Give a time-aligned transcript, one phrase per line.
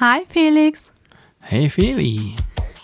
[0.00, 0.90] Hi Felix.
[1.38, 2.34] Hey Feli.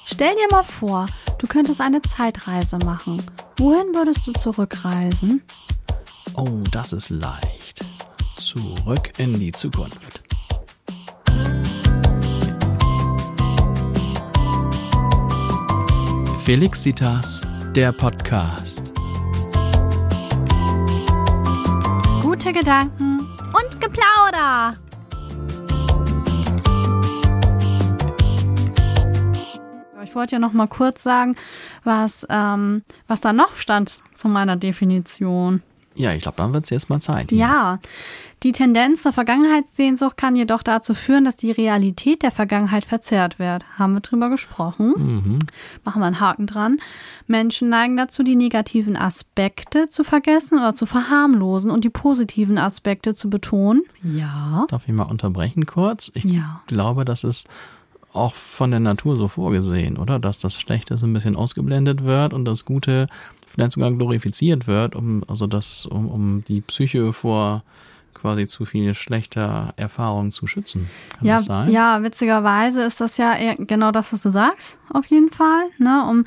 [0.04, 1.06] Stell dir mal vor,
[1.38, 3.20] du könntest eine Zeitreise machen.
[3.58, 5.42] Wohin würdest du zurückreisen?
[6.34, 7.84] Oh, das ist leicht.
[8.36, 10.22] Zurück in die Zukunft.
[16.44, 17.42] Felixitas,
[17.74, 18.92] der Podcast.
[22.22, 24.76] Gute Gedanken und Geplauder.
[30.10, 31.36] Ich wollte ja noch mal kurz sagen,
[31.84, 35.62] was, ähm, was da noch stand zu meiner Definition.
[35.94, 37.30] Ja, ich glaube, dann wird es jetzt mal Zeit.
[37.30, 37.38] hier.
[37.38, 37.78] Ja,
[38.42, 43.64] die Tendenz zur Vergangenheitssehnsucht kann jedoch dazu führen, dass die Realität der Vergangenheit verzerrt wird.
[43.78, 44.94] Haben wir drüber gesprochen.
[44.96, 45.38] Mhm.
[45.84, 46.78] Machen wir einen Haken dran.
[47.28, 53.14] Menschen neigen dazu, die negativen Aspekte zu vergessen oder zu verharmlosen und die positiven Aspekte
[53.14, 53.82] zu betonen.
[54.02, 54.64] Ja.
[54.68, 56.10] Darf ich mal unterbrechen kurz?
[56.14, 56.62] Ich Ja.
[56.66, 57.46] glaube, das ist
[58.12, 60.18] auch von der Natur so vorgesehen, oder?
[60.18, 63.06] Dass das Schlechte so ein bisschen ausgeblendet wird und das Gute
[63.46, 67.62] vielleicht sogar glorifiziert wird, um, also das, um, um die Psyche vor
[68.14, 70.90] quasi zu viel schlechter Erfahrungen zu schützen.
[71.16, 71.70] Kann Ja, das sein?
[71.70, 75.62] ja, witzigerweise ist das ja genau das, was du sagst, auf jeden Fall.
[75.78, 76.04] Ne?
[76.08, 76.24] Um,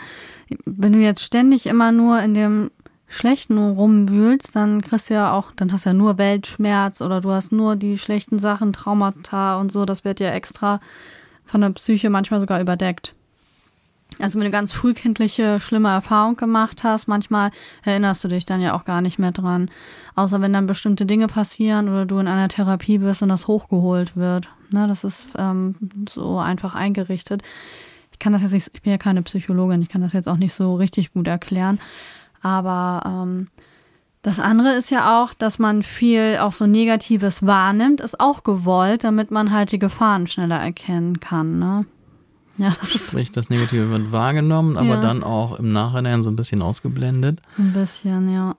[0.65, 2.71] wenn du jetzt ständig immer nur in dem
[3.07, 7.31] Schlechten rumwühlst, dann kriegst du ja auch, dann hast du ja nur Weltschmerz oder du
[7.31, 9.85] hast nur die schlechten Sachen, Traumata und so.
[9.85, 10.79] Das wird ja extra
[11.45, 13.13] von der Psyche manchmal sogar überdeckt.
[14.19, 17.51] Also wenn du ganz frühkindliche schlimme Erfahrung gemacht hast, manchmal
[17.83, 19.69] erinnerst du dich dann ja auch gar nicht mehr dran.
[20.15, 24.15] Außer wenn dann bestimmte Dinge passieren oder du in einer Therapie bist und das hochgeholt
[24.15, 24.49] wird.
[24.71, 25.75] Ne, das ist ähm,
[26.07, 27.41] so einfach eingerichtet.
[28.11, 30.37] Ich kann das jetzt nicht, ich bin ja keine Psychologin, ich kann das jetzt auch
[30.37, 31.79] nicht so richtig gut erklären.
[32.41, 33.47] Aber ähm,
[34.23, 39.03] das andere ist ja auch, dass man viel auch so Negatives wahrnimmt, ist auch gewollt,
[39.03, 41.59] damit man halt die Gefahren schneller erkennen kann.
[41.59, 41.85] Ne?
[42.57, 45.01] Ja, das ist Sprich, das Negative wird wahrgenommen, aber Ja.
[45.01, 47.41] dann auch im Nachhinein so ein bisschen ausgeblendet.
[47.57, 48.55] ein bisschen, ja.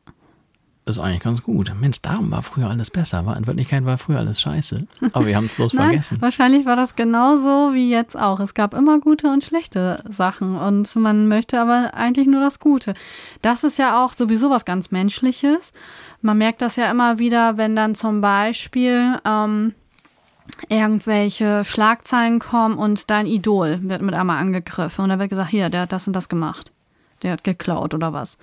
[0.87, 1.73] Ist eigentlich ganz gut.
[1.81, 3.25] Mensch, darum war früher alles besser.
[3.25, 4.87] War in Wirklichkeit war früher alles scheiße.
[5.15, 6.21] Aber wir haben es bloß Nein, vergessen.
[6.21, 8.39] wahrscheinlich war das genauso wie jetzt auch.
[8.39, 12.93] Es gab immer gute und schlechte Sachen und man möchte aber eigentlich nur das Gute.
[13.41, 15.73] Das ist ja auch sowieso was ganz Menschliches.
[16.21, 19.75] Man merkt das ja immer wieder, wenn dann zum Beispiel ähm,
[20.69, 25.71] irgendwelche Schlagzeilen kommen und dein Idol wird mit einmal angegriffen und da wird gesagt, hier,
[25.71, 26.73] der hat das und das gemacht.
[27.23, 28.37] Der hat geklaut oder was.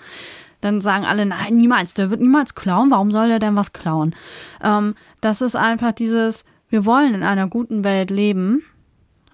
[0.61, 2.91] Dann sagen alle, nein, niemals, der wird niemals klauen.
[2.91, 4.15] Warum soll der denn was klauen?
[4.61, 8.63] Ähm, das ist einfach dieses, wir wollen in einer guten Welt leben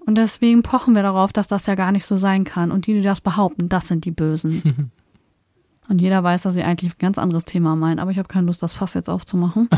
[0.08, 2.72] und deswegen pochen wir darauf, dass das ja gar nicht so sein kann.
[2.72, 4.90] Und die, die das behaupten, das sind die Bösen.
[5.88, 8.46] und jeder weiß, dass sie eigentlich ein ganz anderes Thema meinen, aber ich habe keine
[8.46, 9.68] Lust, das Fass jetzt aufzumachen.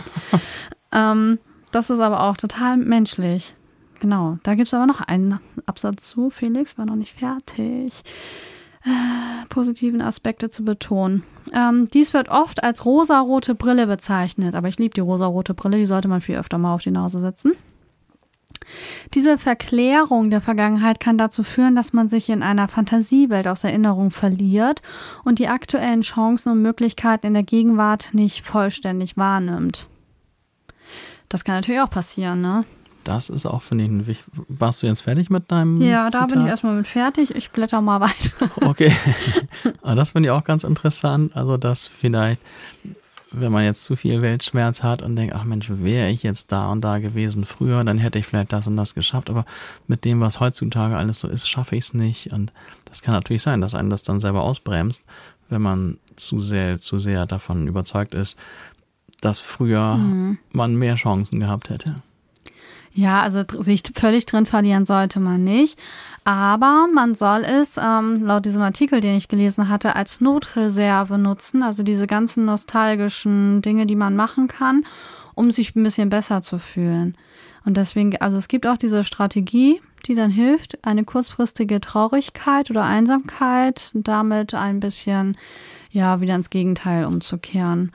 [0.92, 1.40] ähm,
[1.72, 3.56] das ist aber auch total menschlich.
[3.98, 6.30] Genau, da gibt es aber noch einen Absatz zu.
[6.30, 8.04] Felix war noch nicht fertig.
[9.48, 11.24] Positiven Aspekte zu betonen.
[11.52, 15.86] Ähm, dies wird oft als rosarote Brille bezeichnet, aber ich liebe die rosarote Brille, die
[15.86, 17.52] sollte man viel öfter mal auf die Nase setzen.
[19.14, 24.10] Diese Verklärung der Vergangenheit kann dazu führen, dass man sich in einer Fantasiewelt aus Erinnerung
[24.10, 24.82] verliert
[25.24, 29.88] und die aktuellen Chancen und Möglichkeiten in der Gegenwart nicht vollständig wahrnimmt.
[31.28, 32.64] Das kann natürlich auch passieren, ne?
[33.10, 36.10] Das ist auch, finde ich, ein wich- Warst du jetzt fertig mit deinem Ja, da
[36.20, 36.28] Zitat?
[36.30, 37.34] bin ich erstmal mit fertig.
[37.34, 38.50] Ich blätter mal weiter.
[38.62, 38.92] Okay.
[39.82, 41.34] Aber das finde ich auch ganz interessant.
[41.36, 42.40] Also, dass vielleicht,
[43.32, 46.68] wenn man jetzt zu viel Weltschmerz hat und denkt, ach Mensch, wäre ich jetzt da
[46.70, 49.28] und da gewesen früher, dann hätte ich vielleicht das und das geschafft.
[49.28, 49.44] Aber
[49.88, 52.32] mit dem, was heutzutage alles so ist, schaffe ich es nicht.
[52.32, 52.52] Und
[52.84, 55.02] das kann natürlich sein, dass einen das dann selber ausbremst,
[55.48, 58.38] wenn man zu sehr, zu sehr davon überzeugt ist,
[59.20, 60.38] dass früher Mhm.
[60.52, 61.96] man mehr Chancen gehabt hätte.
[62.92, 65.78] Ja, also sich völlig drin verlieren sollte man nicht.
[66.24, 71.62] Aber man soll es, ähm, laut diesem Artikel, den ich gelesen hatte, als Notreserve nutzen.
[71.62, 74.84] Also diese ganzen nostalgischen Dinge, die man machen kann,
[75.34, 77.16] um sich ein bisschen besser zu fühlen.
[77.64, 82.84] Und deswegen, also es gibt auch diese Strategie, die dann hilft, eine kurzfristige Traurigkeit oder
[82.84, 85.36] Einsamkeit damit ein bisschen,
[85.90, 87.92] ja, wieder ins Gegenteil umzukehren.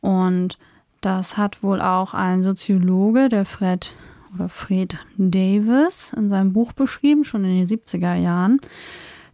[0.00, 0.58] Und
[1.00, 3.92] das hat wohl auch ein Soziologe, der Fred
[4.34, 8.60] oder Fred Davis, in seinem Buch beschrieben, schon in den 70er Jahren,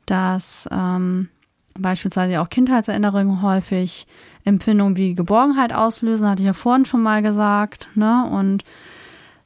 [0.07, 1.29] dass ähm,
[1.79, 4.07] beispielsweise auch Kindheitserinnerungen häufig
[4.45, 8.29] Empfindungen wie Geborgenheit auslösen, hatte ich ja vorhin schon mal gesagt, ne?
[8.31, 8.65] Und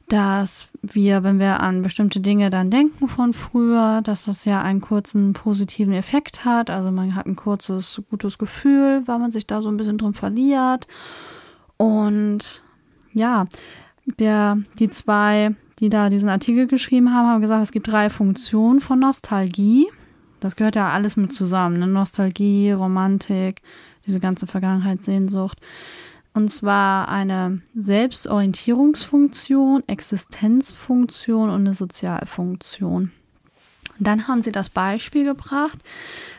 [0.07, 4.81] dass wir, wenn wir an bestimmte Dinge dann denken von früher, dass das ja einen
[4.81, 6.69] kurzen positiven Effekt hat.
[6.69, 10.13] Also man hat ein kurzes gutes Gefühl, weil man sich da so ein bisschen drin
[10.13, 10.87] verliert.
[11.77, 12.63] Und
[13.13, 13.47] ja,
[14.05, 18.79] der, die zwei die da diesen Artikel geschrieben haben, haben gesagt, es gibt drei Funktionen
[18.79, 19.87] von Nostalgie.
[20.39, 21.79] Das gehört ja alles mit zusammen.
[21.79, 21.87] Ne?
[21.87, 23.63] Nostalgie, Romantik,
[24.05, 25.59] diese ganze Vergangenheitssehnsucht.
[26.33, 33.11] Und zwar eine Selbstorientierungsfunktion, Existenzfunktion und eine Sozialfunktion.
[33.97, 35.79] Und dann haben sie das Beispiel gebracht,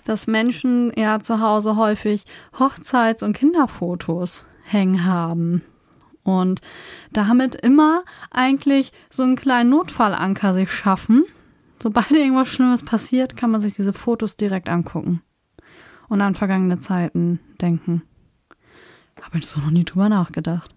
[0.04, 2.24] dass Menschen ja zu Hause häufig
[2.58, 5.62] Hochzeits- und Kinderfotos hängen haben.
[6.26, 6.60] Und
[7.12, 8.02] damit immer
[8.32, 11.24] eigentlich so einen kleinen Notfallanker sich schaffen.
[11.80, 15.22] Sobald irgendwas Schlimmes passiert, kann man sich diese Fotos direkt angucken
[16.08, 18.02] und an vergangene Zeiten denken.
[19.22, 20.74] Habe ich so noch nie drüber nachgedacht.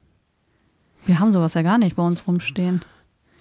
[1.05, 2.81] Wir haben sowas ja gar nicht bei uns rumstehen.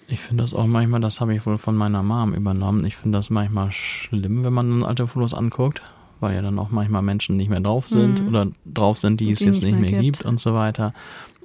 [0.07, 2.85] Ich finde das auch manchmal, das habe ich wohl von meiner Mom übernommen.
[2.85, 5.83] Ich finde das manchmal schlimm, wenn man alte Fotos anguckt,
[6.19, 8.27] weil ja dann auch manchmal Menschen nicht mehr drauf sind mhm.
[8.29, 10.19] oder drauf sind, die, die es jetzt nicht mehr, mehr gibt.
[10.19, 10.93] gibt und so weiter.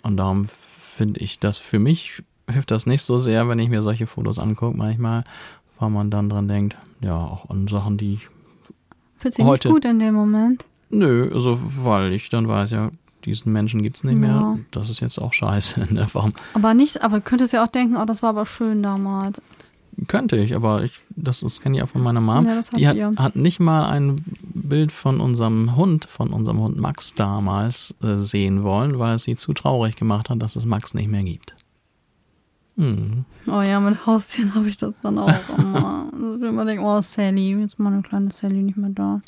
[0.05, 3.83] Und darum finde ich das für mich hilft das nicht so sehr, wenn ich mir
[3.83, 5.25] solche Fotos angucke manchmal,
[5.79, 8.29] weil man dann dran denkt, ja, auch an Sachen, die ich
[9.19, 10.65] Fühlt sich heute, nicht gut in dem Moment?
[10.91, 12.91] Nö, also weil ich dann weiß, ja,
[13.25, 14.21] diesen Menschen gibt es nicht ja.
[14.21, 14.59] mehr.
[14.71, 15.95] Das ist jetzt auch scheiße.
[15.95, 16.07] Ne?
[16.13, 16.35] Warum?
[16.53, 19.41] Aber nicht, aber du könntest ja auch denken, oh, das war aber schön damals.
[20.09, 22.47] Könnte ich, aber ich, das, das kenne ich auch von meiner Mom.
[22.77, 24.25] Ja, die hat, hat, nicht mal ein
[24.55, 29.37] Bild von unserem Hund, von unserem Hund Max damals äh, sehen wollen, weil es sie
[29.37, 31.55] zu traurig gemacht hat, dass es Max nicht mehr gibt.
[32.77, 33.25] Hm.
[33.47, 36.11] Oh ja, mit Haustieren habe ich das dann auch immer.
[36.13, 39.21] also ich immer denke, oh Sally, jetzt ist meine kleine Sally nicht mehr da.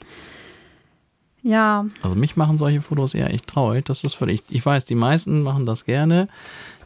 [1.43, 1.87] Ja.
[2.03, 3.85] Also mich machen solche Fotos eher echt traurig.
[3.85, 4.43] Das ist völlig.
[4.49, 6.29] Ich weiß, die meisten machen das gerne.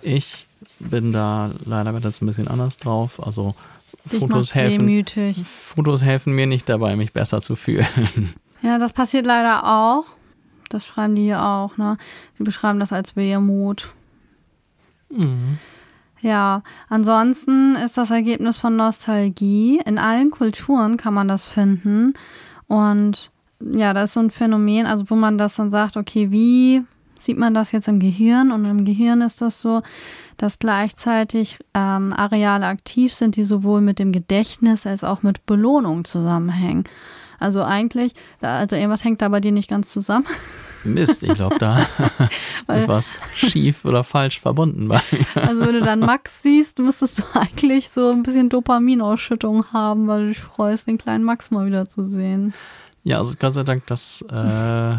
[0.02, 0.46] Ich
[0.80, 3.24] bin da leider wird ein bisschen anders drauf.
[3.24, 3.54] Also
[4.06, 5.04] Fotos helfen.
[5.44, 7.86] Fotos helfen mir nicht dabei, mich besser zu fühlen.
[8.62, 10.04] Ja, das passiert leider auch.
[10.68, 11.96] Das schreiben die hier auch, ne?
[12.38, 13.88] Die beschreiben das als Wehmut.
[15.08, 15.56] Mhm.
[16.20, 19.80] Ja, ansonsten ist das Ergebnis von Nostalgie.
[19.86, 22.12] In allen Kulturen kann man das finden.
[22.66, 23.30] Und
[23.60, 26.82] ja, das ist so ein Phänomen, also wo man das dann sagt, okay, wie
[27.20, 28.52] sieht man das jetzt im Gehirn?
[28.52, 29.82] Und im Gehirn ist das so,
[30.36, 36.04] dass gleichzeitig ähm, Areale aktiv sind, die sowohl mit dem Gedächtnis als auch mit Belohnung
[36.04, 36.84] zusammenhängen.
[37.38, 38.12] Also eigentlich,
[38.42, 40.26] also irgendwas hängt da bei dir nicht ganz zusammen.
[40.84, 41.78] Mist, ich glaube, da
[42.74, 45.48] ist was schief oder falsch verbunden bei mir.
[45.48, 50.20] Also wenn du dann Max siehst, müsstest du eigentlich so ein bisschen Dopaminausschüttung haben, weil
[50.20, 52.54] du dich freust, den kleinen Max mal wieder zu sehen.
[53.02, 54.96] Ja, also Gott sei Dank, das äh,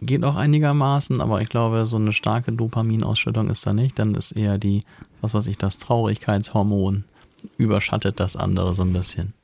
[0.00, 3.98] geht auch einigermaßen, aber ich glaube, so eine starke Dopaminausschüttung ist da nicht.
[3.98, 4.82] Dann ist eher die,
[5.20, 7.04] was weiß ich, das Traurigkeitshormon
[7.56, 9.34] überschattet das andere so ein bisschen.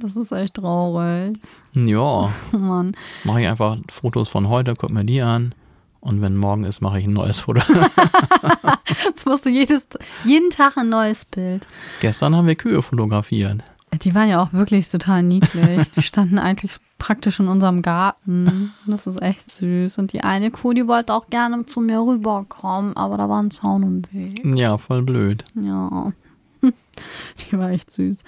[0.00, 1.40] Das ist echt traurig.
[1.74, 2.32] Ja.
[2.52, 2.92] Mann.
[3.24, 5.54] Mache ich einfach Fotos von heute, guck mir die an.
[6.00, 7.60] Und wenn morgen ist, mache ich ein neues Foto.
[9.04, 9.88] Jetzt musst du jedes,
[10.24, 11.66] jeden Tag ein neues Bild.
[12.00, 13.62] Gestern haben wir Kühe fotografiert.
[14.02, 15.90] Die waren ja auch wirklich total niedlich.
[15.92, 18.72] Die standen eigentlich praktisch in unserem Garten.
[18.86, 19.98] Das ist echt süß.
[19.98, 23.50] Und die eine Kuh, die wollte auch gerne zu mir rüberkommen, aber da war ein
[23.50, 24.44] Zaun im Weg.
[24.44, 25.44] Ja, voll blöd.
[25.54, 26.12] Ja.
[26.62, 28.18] Die war echt süß.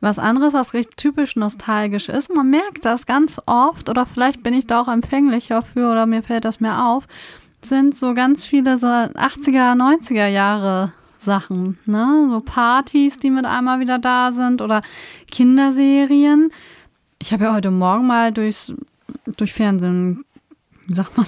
[0.00, 4.52] Was anderes, was recht typisch nostalgisch ist, man merkt das ganz oft, oder vielleicht bin
[4.52, 7.08] ich da auch empfänglicher für, oder mir fällt das mehr auf,
[7.62, 10.92] sind so ganz viele so 80er, 90er Jahre
[11.24, 12.28] Sachen, ne?
[12.30, 14.82] So Partys, die mit einmal wieder da sind oder
[15.30, 16.52] Kinderserien.
[17.18, 18.72] Ich habe ja heute Morgen mal durchs,
[19.36, 20.24] durch Fernsehen
[20.88, 21.26] Sag mal,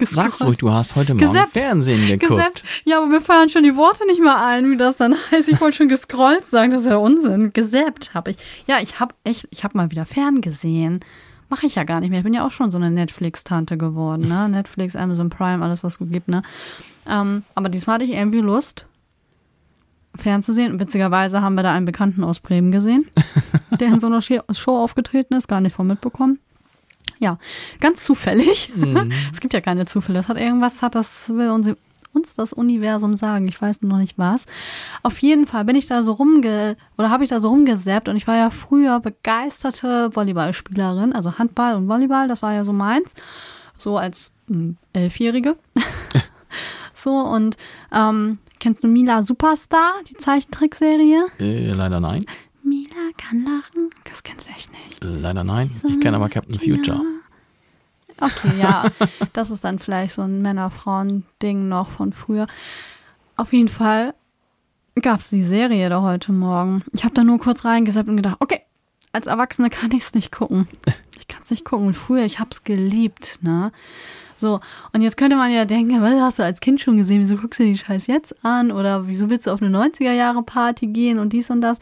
[0.00, 2.30] Sag's ruhig, du hast heute Morgen gesappt, Fernsehen geguckt.
[2.30, 2.64] Gesappt.
[2.84, 5.48] Ja, aber mir fallen schon die Worte nicht mehr ein, wie das dann heißt.
[5.48, 7.52] Ich wollte schon gescrollt sagen, das ist ja Unsinn.
[7.54, 8.36] Gesappt habe ich.
[8.66, 11.00] Ja, ich habe echt, ich habe mal wieder ferngesehen.
[11.48, 12.18] Mache ich ja gar nicht mehr.
[12.20, 14.48] Ich bin ja auch schon so eine Netflix-Tante geworden, ne?
[14.50, 16.42] Netflix, Amazon Prime, alles was es gibt, ne?
[17.08, 18.86] Ähm, aber diesmal hatte ich irgendwie Lust,
[20.14, 20.78] fernzusehen.
[20.78, 23.06] Witzigerweise haben wir da einen Bekannten aus Bremen gesehen,
[23.80, 26.38] der in so einer Show aufgetreten ist, gar nicht von mitbekommen.
[27.18, 27.38] Ja,
[27.80, 28.72] ganz zufällig.
[28.74, 29.12] Mhm.
[29.32, 30.18] Es gibt ja keine Zufälle.
[30.18, 31.68] Das hat irgendwas, hat das, will uns,
[32.12, 33.46] uns das Universum sagen.
[33.48, 34.46] Ich weiß noch nicht was.
[35.02, 38.16] Auf jeden Fall bin ich da so rumge, oder habe ich da so rumgesäppt und
[38.16, 43.14] ich war ja früher begeisterte Volleyballspielerin, also Handball und Volleyball, das war ja so meins.
[43.78, 45.56] So als hm, Elfjährige.
[46.92, 47.56] so und
[47.92, 51.26] ähm, Kennst du Mila Superstar, die Zeichentrickserie?
[51.40, 52.24] Äh, leider nein.
[52.62, 53.90] Mila kann lachen.
[54.04, 55.02] Das kennst du echt nicht.
[55.02, 55.72] Leider nein.
[55.74, 57.00] Ich kenne aber Captain Future.
[58.20, 58.84] Okay, ja.
[59.32, 62.46] das ist dann vielleicht so ein Männer-Frauen-Ding noch von früher.
[63.34, 64.14] Auf jeden Fall
[64.94, 66.84] gab es die Serie da heute Morgen.
[66.92, 68.60] Ich habe da nur kurz reingesappt und gedacht, okay,
[69.10, 70.68] als Erwachsene kann ich es nicht gucken.
[71.18, 71.94] Ich kann es nicht gucken.
[71.94, 73.70] Früher, ich habe es geliebt, ne?
[74.42, 74.58] So,
[74.92, 77.20] und jetzt könnte man ja denken, was hast du als Kind schon gesehen?
[77.20, 78.72] Wieso guckst du die Scheiß jetzt an?
[78.72, 81.78] Oder wieso willst du auf eine 90er-Jahre-Party gehen und dies und das?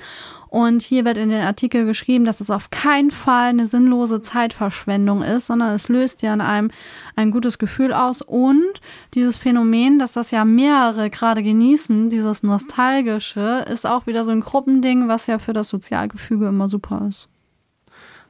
[0.50, 5.22] Und hier wird in den Artikel geschrieben, dass es auf keinen Fall eine sinnlose Zeitverschwendung
[5.22, 6.70] ist, sondern es löst ja in einem
[7.16, 8.20] ein gutes Gefühl aus.
[8.20, 8.82] Und
[9.14, 14.40] dieses Phänomen, dass das ja mehrere gerade genießen, dieses Nostalgische, ist auch wieder so ein
[14.40, 17.30] Gruppending, was ja für das Sozialgefüge immer super ist.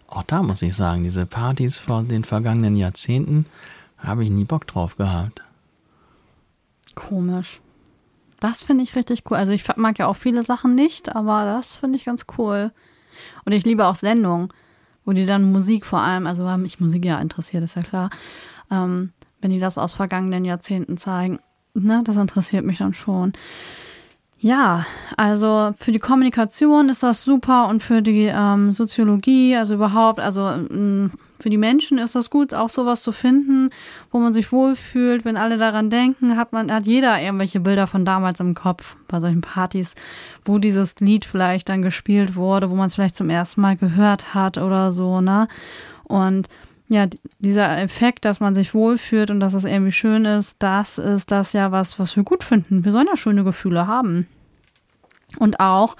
[0.06, 3.46] Auch da muss ich sagen, diese Partys von den vergangenen Jahrzehnten
[4.02, 5.42] habe ich nie Bock drauf gehabt.
[6.94, 7.60] Komisch.
[8.40, 9.36] Das finde ich richtig cool.
[9.36, 12.72] Also ich mag ja auch viele Sachen nicht, aber das finde ich ganz cool.
[13.44, 14.48] Und ich liebe auch Sendungen,
[15.04, 18.10] wo die dann Musik vor allem, also weil mich Musik ja interessiert, ist ja klar,
[18.70, 21.38] ähm, wenn die das aus vergangenen Jahrzehnten zeigen,
[21.74, 23.32] ne, das interessiert mich dann schon.
[24.38, 24.86] Ja,
[25.18, 30.48] also für die Kommunikation ist das super und für die ähm, Soziologie, also überhaupt, also
[30.48, 33.70] ähm, für die Menschen ist das gut, auch sowas zu finden,
[34.10, 35.24] wo man sich wohlfühlt.
[35.24, 39.20] Wenn alle daran denken, hat man, hat jeder irgendwelche Bilder von damals im Kopf bei
[39.20, 39.94] solchen Partys,
[40.44, 44.34] wo dieses Lied vielleicht dann gespielt wurde, wo man es vielleicht zum ersten Mal gehört
[44.34, 45.48] hat oder so, ne?
[46.04, 46.48] Und
[46.88, 47.06] ja,
[47.38, 51.52] dieser Effekt, dass man sich wohlfühlt und dass es irgendwie schön ist, das ist das
[51.52, 52.84] ja, was, was wir gut finden.
[52.84, 54.26] Wir sollen ja schöne Gefühle haben.
[55.38, 55.96] Und auch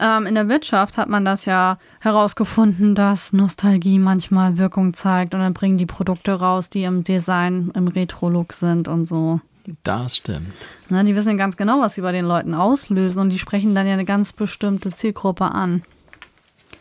[0.00, 5.40] ähm, in der Wirtschaft hat man das ja herausgefunden, dass Nostalgie manchmal Wirkung zeigt und
[5.40, 9.40] dann bringen die Produkte raus, die im Design, im Retro-Look sind und so.
[9.82, 10.52] Das stimmt.
[10.88, 13.86] Ne, die wissen ganz genau, was sie bei den Leuten auslösen und die sprechen dann
[13.86, 15.82] ja eine ganz bestimmte Zielgruppe an.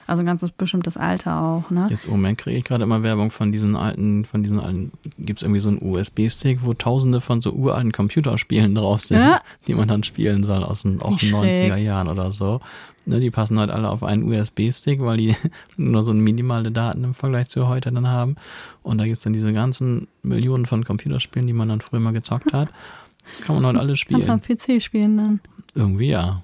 [0.07, 1.87] Also ein ganz bestimmtes Alter auch, ne?
[1.89, 5.39] Jetzt im Moment kriege ich gerade immer Werbung von diesen alten, von diesen alten, gibt
[5.39, 9.41] es irgendwie so einen USB-Stick, wo tausende von so uralten Computerspielen drauf sind, ja.
[9.67, 12.61] die man dann spielen soll aus den auch 90er Jahren oder so.
[13.05, 15.35] Ne, die passen halt alle auf einen USB-Stick, weil die
[15.77, 18.37] nur so minimale Daten im Vergleich zu heute dann haben.
[18.83, 22.53] Und da gibt's dann diese ganzen Millionen von Computerspielen, die man dann früher mal gezockt
[22.53, 22.69] hat.
[23.45, 24.21] Kann man heute alle spielen.
[24.21, 25.39] Kannst du am PC spielen dann?
[25.75, 26.43] Irgendwie ja.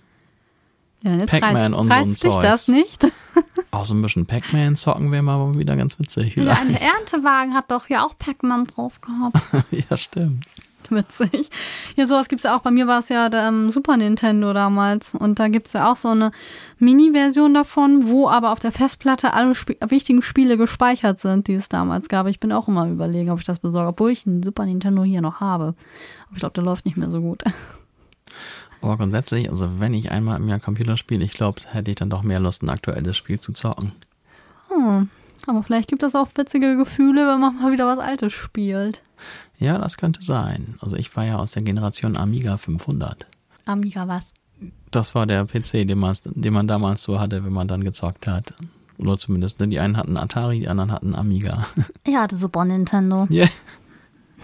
[1.04, 2.42] Ja, jetzt Pac-Man und so ein Zeug.
[2.42, 3.04] das nicht?
[3.74, 6.36] Auch so ein bisschen Pac-Man zocken wäre mal wieder ganz witzig.
[6.36, 9.36] Ja, ein Erntewagen hat doch ja auch Pac-Man drauf gehabt.
[9.90, 10.46] ja, stimmt.
[10.90, 11.50] Witzig.
[11.96, 12.62] Ja, sowas gibt es ja auch.
[12.62, 15.16] Bei mir war es ja der um, Super Nintendo damals.
[15.16, 16.32] Und da gibt es ja auch so eine
[16.78, 21.68] Mini-Version davon, wo aber auf der Festplatte alle Sp wichtigen Spiele gespeichert sind, die es
[21.68, 22.28] damals gab.
[22.28, 25.22] Ich bin auch immer überlegen, ob ich das besorge, obwohl ich einen Super Nintendo hier
[25.22, 25.74] noch habe.
[26.28, 27.44] Aber ich glaube, der läuft nicht mehr so gut.
[28.84, 32.10] Aber grundsätzlich, also wenn ich einmal im Jahr Computer spiele, ich glaube, hätte ich dann
[32.10, 33.94] doch mehr Lust, ein aktuelles Spiel zu zocken.
[34.68, 35.10] Hm.
[35.48, 39.02] Aber vielleicht gibt es auch witzige Gefühle, wenn man mal wieder was Altes spielt.
[39.58, 40.76] Ja, das könnte sein.
[40.82, 43.26] Also ich war ja aus der Generation Amiga 500.
[43.66, 44.34] Amiga was?
[44.92, 48.28] Das war der PC, den man, den man damals so hatte, wenn man dann gezockt
[48.28, 48.54] hat.
[48.98, 51.68] Oder zumindest, ne, die einen hatten Atari, die anderen hatten Amiga.
[52.04, 53.28] Ich hatte Super Nintendo.
[53.30, 53.46] Ja.
[53.46, 53.50] Yeah.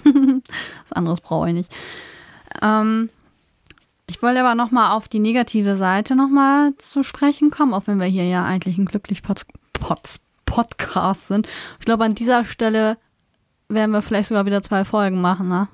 [0.84, 1.72] was anderes brauche ich nicht.
[2.62, 3.10] Ähm,
[4.10, 8.08] ich wollte aber nochmal auf die negative Seite nochmal zu sprechen kommen, auch wenn wir
[8.08, 10.00] hier ja eigentlich ein glücklich Pod Pod
[10.46, 11.48] Podcast sind.
[11.80, 12.98] Ich glaube, an dieser Stelle
[13.70, 15.68] werden wir vielleicht sogar wieder zwei Folgen machen, ne?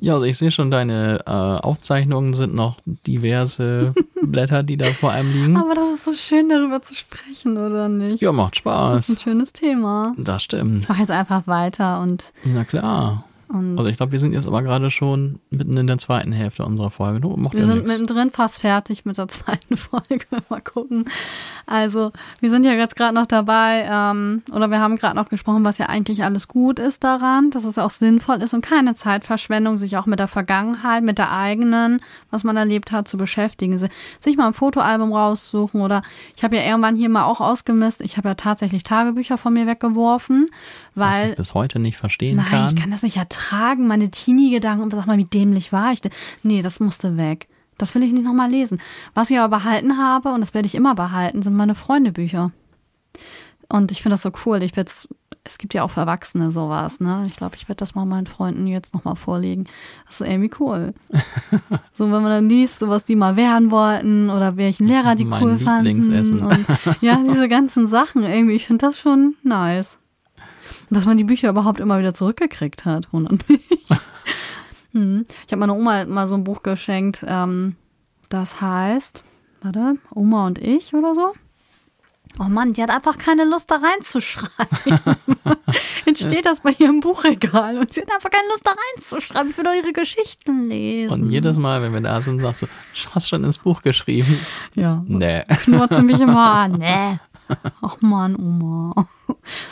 [0.00, 5.12] Ja, also ich sehe schon, deine äh, Aufzeichnungen sind noch diverse Blätter, die da vor
[5.12, 5.56] einem liegen.
[5.58, 8.22] Aber das ist so schön, darüber zu sprechen, oder nicht?
[8.22, 8.94] Ja, macht Spaß.
[8.94, 10.14] Das ist ein schönes Thema.
[10.16, 10.84] Das stimmt.
[10.84, 12.24] Ich mach jetzt einfach weiter und.
[12.44, 13.24] Na klar.
[13.52, 16.64] Und also ich glaube, wir sind jetzt aber gerade schon mitten in der zweiten Hälfte
[16.64, 17.20] unserer Folge.
[17.20, 17.88] Du, wir sind nix.
[17.88, 20.24] mittendrin fast fertig mit der zweiten Folge.
[20.48, 21.04] Mal gucken.
[21.66, 25.66] Also wir sind ja jetzt gerade noch dabei, ähm, oder wir haben gerade noch gesprochen,
[25.66, 29.76] was ja eigentlich alles gut ist daran, dass es auch sinnvoll ist und keine Zeitverschwendung,
[29.76, 33.76] sich auch mit der Vergangenheit, mit der eigenen, was man erlebt hat, zu beschäftigen.
[34.18, 36.00] Sich mal ein Fotoalbum raussuchen oder
[36.34, 38.00] ich habe ja irgendwann hier mal auch ausgemisst.
[38.00, 40.48] Ich habe ja tatsächlich Tagebücher von mir weggeworfen,
[40.94, 41.10] weil.
[41.10, 42.68] Was ich bis heute nicht verstehen nein, kann.
[42.68, 44.90] ich kann das nicht ertragen ertragen, meine Teenie-Gedanken.
[44.90, 46.12] Sag mal, wie dämlich war ich denn?
[46.42, 47.48] Nee, das musste weg.
[47.78, 48.80] Das will ich nicht nochmal lesen.
[49.14, 52.52] Was ich aber behalten habe, und das werde ich immer behalten, sind meine Freundebücher.
[53.68, 54.62] Und ich finde das so cool.
[54.62, 54.90] Ich werde
[55.44, 57.24] es gibt ja auch für Erwachsene sowas, ne?
[57.26, 59.64] Ich glaube, ich werde das mal meinen Freunden jetzt nochmal vorlegen.
[60.06, 60.94] Das ist irgendwie cool.
[61.94, 65.24] so, wenn man dann liest, so was die mal werden wollten oder welchen Lehrer die
[65.24, 66.42] mein cool fanden.
[66.42, 66.66] Und,
[67.00, 68.54] ja, diese ganzen Sachen irgendwie.
[68.54, 69.98] Ich finde das schon nice.
[70.92, 73.62] Dass man die Bücher überhaupt immer wieder zurückgekriegt hat, wundert mich.
[74.92, 75.24] hm.
[75.46, 77.76] Ich habe meiner Oma mal so ein Buch geschenkt, ähm,
[78.28, 79.24] das heißt,
[79.62, 81.32] warte, Oma und ich oder so.
[82.38, 85.16] Oh Mann, die hat einfach keine Lust da reinzuschreiben.
[86.06, 89.50] Jetzt steht das bei ihr im Buchregal und sie hat einfach keine Lust da reinzuschreiben.
[89.50, 91.24] Ich will doch ihre Geschichten lesen.
[91.24, 92.66] Und jedes Mal, wenn wir da sind, sagst du,
[93.14, 94.38] hast schon ins Buch geschrieben?
[94.74, 95.02] Ja.
[95.06, 95.42] Nee.
[95.64, 96.72] Knurrt sie mich immer an.
[96.82, 97.18] Nee.
[97.82, 99.06] Ach man, Oma.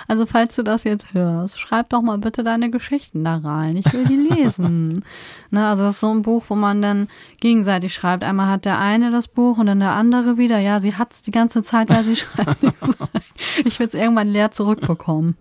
[0.08, 3.76] Also falls du das jetzt hörst, schreib doch mal bitte deine Geschichten da rein.
[3.76, 5.04] Ich will die lesen.
[5.50, 7.08] ne, also das ist so ein Buch, wo man dann
[7.40, 8.24] gegenseitig schreibt.
[8.24, 10.58] Einmal hat der eine das Buch und dann der andere wieder.
[10.58, 12.62] Ja, sie hat's die ganze Zeit, weil sie schreibt.
[13.64, 15.36] ich will es irgendwann leer zurückbekommen.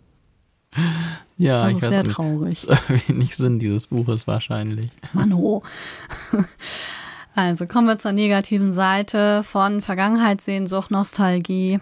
[1.38, 2.16] Ja, das ich ist sehr nicht.
[2.16, 2.68] traurig.
[3.08, 4.92] Wenig Sinn dieses Buches wahrscheinlich.
[5.14, 5.64] Mano.
[7.36, 11.80] Also kommen wir zur negativen Seite von Vergangenheitssehnsucht, Nostalgie.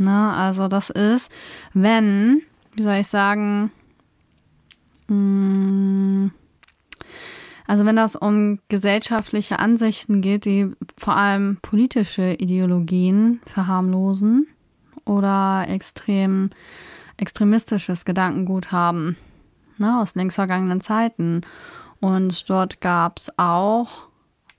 [0.00, 1.30] Ne, also das ist,
[1.74, 2.40] wenn,
[2.74, 3.70] wie soll ich sagen,
[5.08, 6.30] mh,
[7.66, 14.46] also wenn das um gesellschaftliche Ansichten geht, die vor allem politische Ideologien verharmlosen
[15.04, 16.48] oder extrem
[17.18, 19.18] extremistisches Gedankengut haben,
[19.76, 21.42] ne, aus längst vergangenen Zeiten.
[22.00, 24.08] Und dort gab es auch,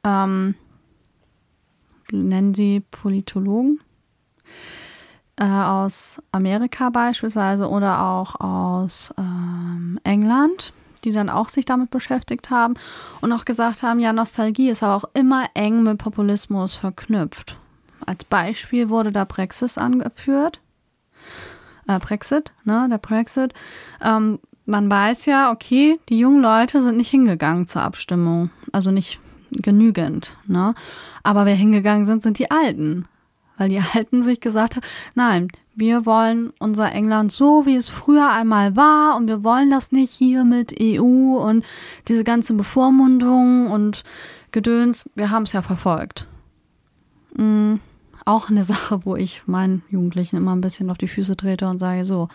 [0.04, 0.54] ähm,
[2.12, 3.80] nennen sie Politologen,
[5.42, 10.72] äh, aus Amerika beispielsweise oder auch aus ähm, England,
[11.04, 12.76] die dann auch sich damit beschäftigt haben
[13.22, 17.58] und auch gesagt haben, ja, Nostalgie ist aber auch immer eng mit Populismus verknüpft.
[18.06, 20.60] Als Beispiel wurde da Brexit angeführt.
[21.88, 23.56] Äh, Brexit, ne, der Brexit.
[24.00, 28.52] Ähm, man weiß ja, okay, die jungen Leute sind nicht hingegangen zur Abstimmung.
[28.72, 29.20] Also nicht
[29.50, 30.76] genügend, ne?
[31.24, 33.08] Aber wer hingegangen sind, sind die Alten
[33.62, 38.32] weil die Alten sich gesagt haben, nein, wir wollen unser England so, wie es früher
[38.32, 41.64] einmal war und wir wollen das nicht hier mit EU und
[42.08, 44.04] diese ganze Bevormundung und
[44.52, 45.08] Gedöns.
[45.14, 46.28] Wir haben es ja verfolgt.
[47.38, 47.80] Mhm.
[48.26, 51.78] Auch eine Sache, wo ich meinen Jugendlichen immer ein bisschen auf die Füße trete und
[51.78, 52.30] sage so,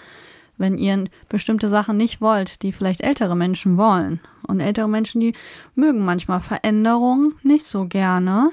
[0.59, 4.21] wenn ihr bestimmte Sachen nicht wollt, die vielleicht ältere Menschen wollen.
[4.47, 5.35] Und ältere Menschen, die
[5.75, 8.53] mögen manchmal Veränderungen nicht so gerne,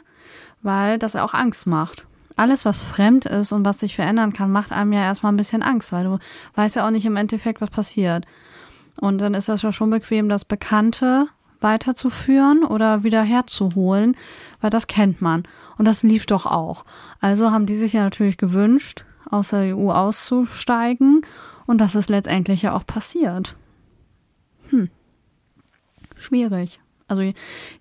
[0.64, 4.72] weil das auch Angst macht alles, was fremd ist und was sich verändern kann, macht
[4.72, 6.20] einem ja erstmal ein bisschen Angst, weil du
[6.56, 8.26] weißt ja auch nicht im Endeffekt, was passiert.
[9.00, 11.28] Und dann ist das ja schon bequem, das Bekannte
[11.62, 14.16] weiterzuführen oder wieder herzuholen,
[14.62, 15.44] weil das kennt man.
[15.78, 16.86] Und das lief doch auch.
[17.22, 21.22] Also haben die sich ja natürlich gewünscht, aus der EU auszusteigen.
[21.66, 23.56] Und das ist letztendlich ja auch passiert.
[24.70, 24.90] Hm.
[26.18, 26.80] Schwierig.
[27.08, 27.24] Also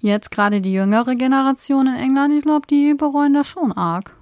[0.00, 4.16] jetzt gerade die jüngere Generation in England, ich glaube, die bereuen das schon arg.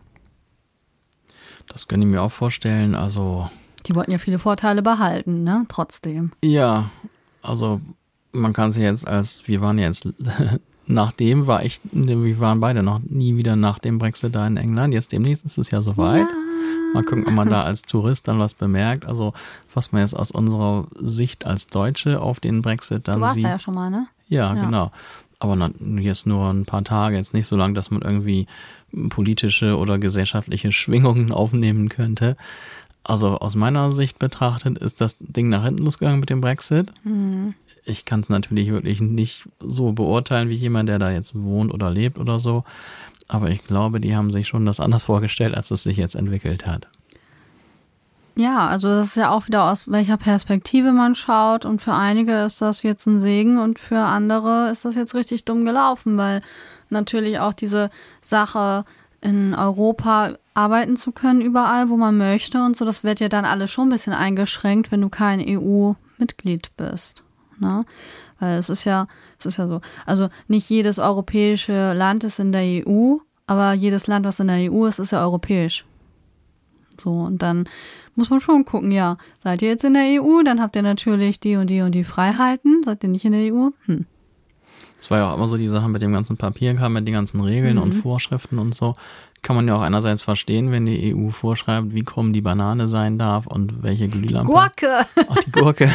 [1.72, 2.94] Das kann ich mir auch vorstellen.
[2.94, 3.48] Also.
[3.86, 5.64] Die wollten ja viele Vorteile behalten, ne?
[5.68, 6.32] Trotzdem.
[6.42, 6.90] Ja,
[7.42, 7.80] also
[8.32, 10.08] man kann sich jetzt als, wir waren jetzt,
[10.86, 14.94] nachdem war ich, wir waren beide noch nie wieder nach dem Brexit da in England.
[14.94, 16.26] Jetzt demnächst ist es ja soweit.
[16.26, 16.94] Ja.
[16.94, 19.06] Mal gucken, ob man da als Tourist dann was bemerkt.
[19.06, 19.32] Also,
[19.72, 23.16] was man jetzt aus unserer Sicht als Deutsche auf den Brexit dann sieht.
[23.16, 23.44] Du warst sieht.
[23.44, 24.08] da ja schon mal, ne?
[24.28, 24.64] Ja, ja.
[24.64, 24.90] genau.
[25.40, 28.46] Aber jetzt nur ein paar Tage, jetzt nicht so lang, dass man irgendwie
[29.08, 32.36] politische oder gesellschaftliche Schwingungen aufnehmen könnte.
[33.02, 36.92] Also aus meiner Sicht betrachtet ist das Ding nach hinten losgegangen mit dem Brexit.
[37.02, 37.54] Mhm.
[37.84, 41.90] Ich kann es natürlich wirklich nicht so beurteilen wie jemand, der da jetzt wohnt oder
[41.90, 42.64] lebt oder so.
[43.26, 46.66] Aber ich glaube, die haben sich schon das anders vorgestellt, als es sich jetzt entwickelt
[46.66, 46.88] hat.
[48.36, 51.64] Ja, also das ist ja auch wieder aus welcher Perspektive man schaut.
[51.64, 55.44] Und für einige ist das jetzt ein Segen und für andere ist das jetzt richtig
[55.44, 56.42] dumm gelaufen, weil
[56.88, 57.90] natürlich auch diese
[58.20, 58.84] Sache
[59.20, 63.44] in Europa arbeiten zu können, überall, wo man möchte und so, das wird ja dann
[63.44, 67.22] alles schon ein bisschen eingeschränkt, wenn du kein EU-Mitglied bist.
[67.58, 67.84] Ne?
[68.38, 69.06] Weil es ist ja,
[69.38, 69.80] es ist ja so.
[70.06, 74.72] Also nicht jedes europäische Land ist in der EU, aber jedes Land, was in der
[74.72, 75.84] EU ist, ist ja europäisch.
[76.98, 77.68] So, und dann
[78.20, 81.40] muss man schon gucken, ja, seid ihr jetzt in der EU, dann habt ihr natürlich
[81.40, 82.82] die und die und die Freiheiten.
[82.84, 83.70] Seid ihr nicht in der EU?
[83.86, 84.06] Hm.
[84.98, 87.40] Das war ja auch immer so die Sache mit dem ganzen Papierkram, mit den ganzen
[87.40, 87.82] Regeln mhm.
[87.82, 88.92] und Vorschriften und so.
[89.40, 93.18] Kann man ja auch einerseits verstehen, wenn die EU vorschreibt, wie krumm die Banane sein
[93.18, 94.52] darf und welche Glühlampe.
[94.52, 95.06] Gurke!
[95.30, 95.90] Ach, die Gurke.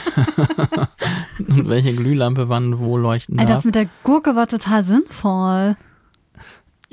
[1.47, 3.47] und welche Glühlampe wann wo leuchten darf.
[3.47, 5.75] Das mit der Gurke war total sinnvoll.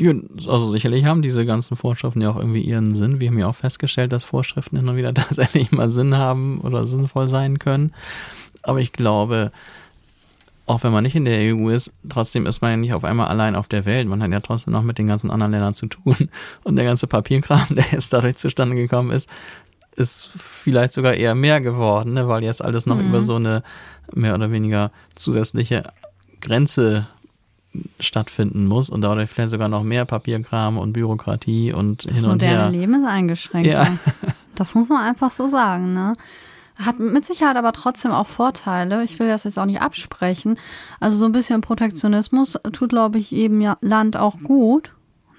[0.08, 3.20] Also sicherlich haben diese ganzen Vorschriften ja auch irgendwie ihren Sinn.
[3.20, 7.28] Wir haben ja auch festgestellt, dass Vorschriften immer wieder tatsächlich mal Sinn haben oder sinnvoll
[7.28, 7.92] sein können.
[8.62, 9.52] Aber ich glaube,
[10.66, 13.28] auch wenn man nicht in der EU ist, trotzdem ist man ja nicht auf einmal
[13.28, 14.06] allein auf der Welt.
[14.06, 16.16] Man hat ja trotzdem noch mit den ganzen anderen Ländern zu tun.
[16.64, 19.28] Und der ganze Papierkram, der jetzt dadurch zustande gekommen ist,
[19.94, 22.26] ist vielleicht sogar eher mehr geworden, ne?
[22.26, 23.08] weil jetzt alles noch mhm.
[23.08, 23.62] über so eine
[24.14, 25.84] mehr oder weniger zusätzliche
[26.40, 27.06] Grenze
[28.00, 32.42] stattfinden muss und dadurch vielleicht sogar noch mehr Papierkram und Bürokratie und das hin und
[32.42, 32.50] her.
[32.50, 33.68] Das moderne Leben ist eingeschränkt.
[33.70, 33.86] Ja.
[34.54, 36.12] Das muss man einfach so sagen, ne?
[36.78, 39.04] Hat mit Sicherheit aber trotzdem auch Vorteile.
[39.04, 40.58] Ich will das jetzt auch nicht absprechen.
[41.00, 44.92] Also so ein bisschen Protektionismus tut, glaube ich, jedem Land auch gut.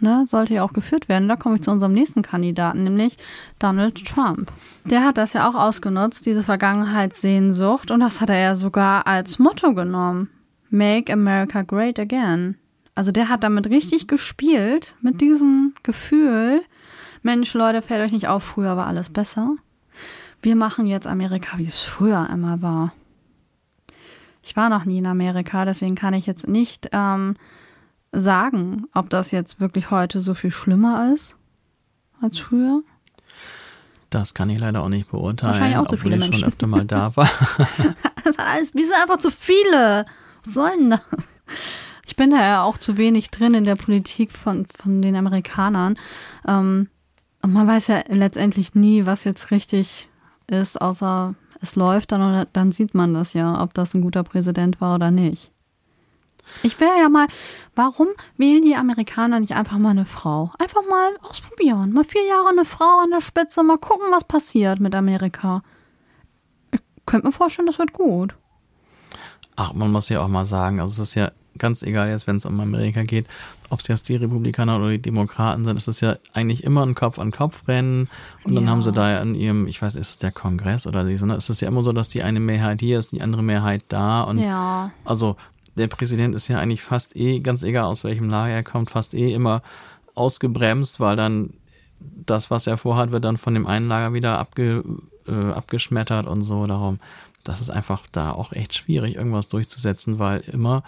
[0.04, 1.28] ne, sollte ja auch geführt werden.
[1.28, 3.18] Da komme ich zu unserem nächsten Kandidaten, nämlich
[3.58, 4.52] Donald Trump.
[4.86, 9.40] Der hat das ja auch ausgenutzt, diese Vergangenheitssehnsucht, und das hat er ja sogar als
[9.40, 10.30] Motto genommen.
[10.74, 12.58] Make America Great Again.
[12.96, 16.64] Also der hat damit richtig gespielt, mit diesem Gefühl,
[17.22, 19.56] Mensch, Leute, fällt euch nicht auf, früher war alles besser.
[20.42, 22.92] Wir machen jetzt Amerika, wie es früher immer war.
[24.42, 27.36] Ich war noch nie in Amerika, deswegen kann ich jetzt nicht ähm,
[28.12, 31.36] sagen, ob das jetzt wirklich heute so viel schlimmer ist
[32.20, 32.82] als früher.
[34.10, 36.40] Das kann ich leider auch nicht beurteilen, Wahrscheinlich auch zu viele ich Menschen.
[36.40, 37.30] schon öfter mal da war.
[38.26, 40.06] Das alles, wir sind einfach zu viele.
[40.46, 41.02] Was soll denn das?
[42.06, 45.98] Ich bin da ja auch zu wenig drin in der Politik von, von den Amerikanern.
[46.48, 46.90] Ähm,
[47.42, 50.10] und man weiß ja letztendlich nie, was jetzt richtig
[50.48, 54.82] ist, außer es läuft dann dann sieht man das ja, ob das ein guter Präsident
[54.82, 55.52] war oder nicht.
[56.62, 57.28] Ich wäre ja mal,
[57.74, 60.52] warum wählen die Amerikaner nicht einfach mal eine Frau?
[60.60, 61.94] Einfach mal ausprobieren.
[61.94, 65.64] Mal vier Jahre eine Frau an der Spitze, mal gucken, was passiert mit Amerika.
[66.72, 68.36] Ich könnte mir vorstellen, das wird gut.
[69.56, 72.38] Ach, man muss ja auch mal sagen, also es ist ja ganz egal jetzt, wenn
[72.38, 73.28] es um Amerika geht,
[73.70, 76.96] ob es jetzt die Republikaner oder die Demokraten sind, es ist ja eigentlich immer ein
[76.96, 78.10] Kopf-an-Kopf-Rennen
[78.44, 78.70] und dann Ja.
[78.72, 81.36] haben sie da ja in ihrem, ich weiß, ist es der Kongress oder die, ne?
[81.36, 84.22] es ist ja immer so, dass die eine Mehrheit hier ist, die andere Mehrheit da
[84.24, 84.92] und Ja.
[85.06, 85.36] also
[85.76, 89.14] der Präsident ist ja eigentlich fast eh, ganz egal aus welchem Lager er kommt, fast
[89.14, 89.62] eh immer
[90.16, 91.52] ausgebremst, weil dann
[92.00, 94.84] das, was er vorhat, wird dann von dem einen Lager wieder abge,
[95.28, 96.68] äh, abgeschmettert und so.
[96.68, 97.00] Darum,
[97.44, 100.84] das ist einfach da auch echt schwierig, irgendwas durchzusetzen, weil immer,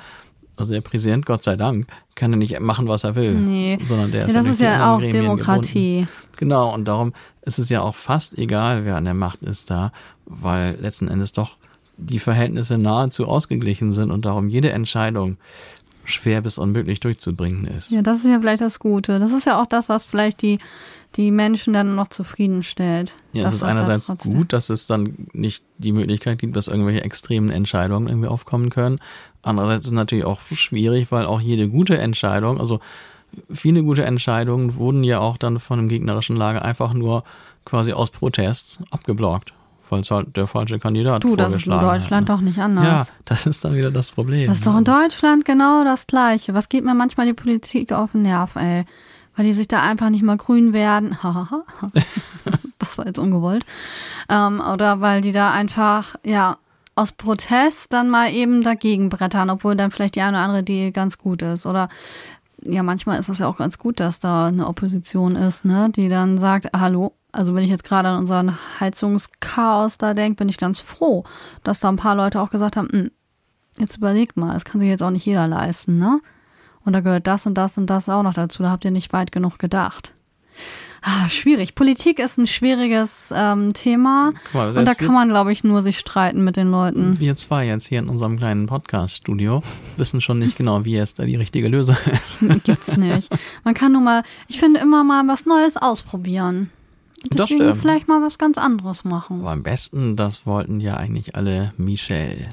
[0.55, 3.33] also der Präsident, Gott sei Dank, kann ja nicht machen, was er will.
[3.33, 3.77] Nee.
[3.85, 5.99] Sondern der Ja, ist das ist ja auch Gremien Demokratie.
[6.01, 6.37] Gebunden.
[6.37, 9.91] Genau, und darum ist es ja auch fast egal, wer an der Macht ist da,
[10.25, 11.57] weil letzten Endes doch
[11.97, 15.37] die Verhältnisse nahezu ausgeglichen sind und darum jede Entscheidung
[16.05, 17.91] schwer bis unmöglich durchzubringen ist.
[17.91, 19.19] Ja, das ist ja vielleicht das Gute.
[19.19, 20.59] Das ist ja auch das, was vielleicht die,
[21.15, 23.13] die Menschen dann noch zufriedenstellt.
[23.33, 26.67] Ja, es ist ja einerseits trotzdem- gut, dass es dann nicht die Möglichkeit gibt, dass
[26.67, 28.97] irgendwelche extremen Entscheidungen irgendwie aufkommen können.
[29.41, 32.79] Andererseits ist es natürlich auch schwierig, weil auch jede gute Entscheidung, also
[33.51, 37.23] viele gute Entscheidungen wurden ja auch dann von dem gegnerischen Lager einfach nur
[37.65, 39.53] quasi aus Protest abgeblockt,
[39.89, 42.37] weil es halt der falsche Kandidat Du, das ist in Deutschland hat.
[42.37, 42.63] doch nicht ne?
[42.63, 43.07] anders.
[43.07, 44.47] Ja, das ist dann wieder das Problem.
[44.47, 46.53] Das ist doch in Deutschland genau das Gleiche.
[46.53, 48.85] Was geht mir manchmal die Politik auf den Nerv, ey?
[49.35, 51.21] Weil die sich da einfach nicht mal grün werden.
[51.21, 51.63] Hahaha.
[52.79, 53.65] das war jetzt ungewollt.
[54.29, 56.57] Ähm, oder weil die da einfach, ja,
[56.95, 60.91] aus Protest dann mal eben dagegen brettern, obwohl dann vielleicht die eine oder andere Idee
[60.91, 61.65] ganz gut ist.
[61.65, 61.89] Oder
[62.63, 66.07] ja, manchmal ist es ja auch ganz gut, dass da eine Opposition ist, ne, die
[66.07, 70.57] dann sagt, hallo, also wenn ich jetzt gerade an unseren Heizungschaos da denke, bin ich
[70.57, 71.23] ganz froh,
[71.63, 73.11] dass da ein paar Leute auch gesagt haben, "Hm,
[73.77, 76.21] jetzt überlegt mal, das kann sich jetzt auch nicht jeder leisten, ne?
[76.83, 79.11] Und da gehört das und das und das auch noch dazu, da habt ihr nicht
[79.11, 80.13] weit genug gedacht.
[81.01, 81.75] Ah, schwierig.
[81.75, 85.99] Politik ist ein schwieriges ähm, Thema mal, und da kann man, glaube ich, nur sich
[85.99, 87.19] streiten mit den Leuten.
[87.19, 89.61] wir zwei jetzt hier in unserem kleinen Podcast-Studio
[89.97, 92.39] wissen schon nicht genau, wie jetzt da die richtige Lösung ist.
[92.63, 93.31] Gibt's nicht.
[93.63, 96.71] Man kann nur mal, ich finde, immer mal was Neues ausprobieren.
[97.31, 97.81] Und Das Deswegen stimmt.
[97.81, 99.41] vielleicht mal was ganz anderes machen.
[99.41, 102.49] Aber am besten, das wollten ja eigentlich alle Michelle.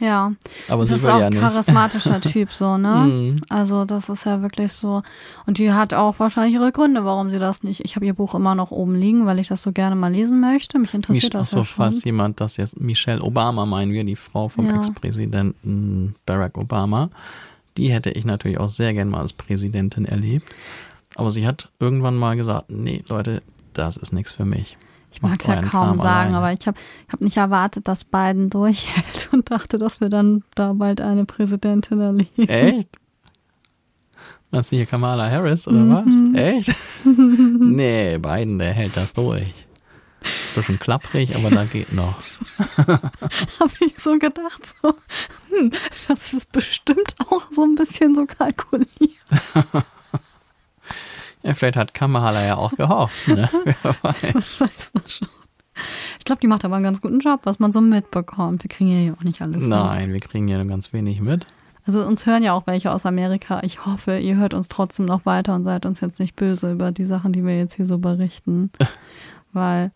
[0.00, 0.32] Ja.
[0.68, 3.04] Aber Das sie ist will auch ja ein charismatischer Typ, so, ne?
[3.06, 3.36] Mhm.
[3.48, 5.02] Also, das ist ja wirklich so.
[5.46, 7.82] Und die hat auch wahrscheinlich ihre Gründe, warum sie das nicht.
[7.84, 10.40] Ich habe ihr Buch immer noch oben liegen, weil ich das so gerne mal lesen
[10.40, 10.78] möchte.
[10.80, 11.76] Mich interessiert Mich, das achso, ja schon.
[11.76, 14.76] falls jemand das jetzt, Michelle Obama meinen wir, die Frau vom Ja.
[14.76, 17.08] Ex-Präsidenten Barack Obama.
[17.76, 20.46] Die hätte ich natürlich auch sehr gern mal als Präsidentin erlebt.
[21.14, 24.76] Aber sie hat irgendwann mal gesagt, nee, Leute, das ist nichts für mich.
[25.12, 26.36] Ich mag es ja kaum Kram sagen, alleine.
[26.38, 26.78] aber ich habe
[27.10, 32.00] hab nicht erwartet, dass Biden durchhält und dachte, dass wir dann da bald eine Präsidentin
[32.00, 32.48] erleben.
[32.48, 32.88] Echt?
[34.50, 36.34] Du hier Kamala Harris oder Mhm.
[36.34, 36.40] was?
[36.42, 36.74] Echt?
[37.04, 39.52] nee, Biden, der hält das durch.
[40.54, 42.16] Bisschen klapprig, aber da geht noch.
[42.78, 44.94] habe ich so gedacht, so,
[45.48, 45.72] hm,
[46.06, 48.86] das ist bestimmt auch so ein bisschen so kalkuliert.
[51.42, 53.48] Ja, vielleicht hat Kamala ja auch gehofft, ne?
[53.64, 54.34] Wer weiß.
[54.34, 55.28] Was weiß das schon.
[56.18, 58.62] Ich glaube, die macht aber einen ganz guten Job, was man so mitbekommt.
[58.62, 59.68] Wir kriegen ja hier auch nicht alles mit.
[59.68, 61.46] Nein, wir kriegen ja nur ganz wenig mit.
[61.84, 63.60] Also uns hören ja auch welche aus Amerika.
[63.64, 66.92] Ich hoffe, ihr hört uns trotzdem noch weiter und seid uns jetzt nicht böse über
[66.92, 68.70] die Sachen, die wir jetzt hier so berichten.
[69.52, 69.90] Weil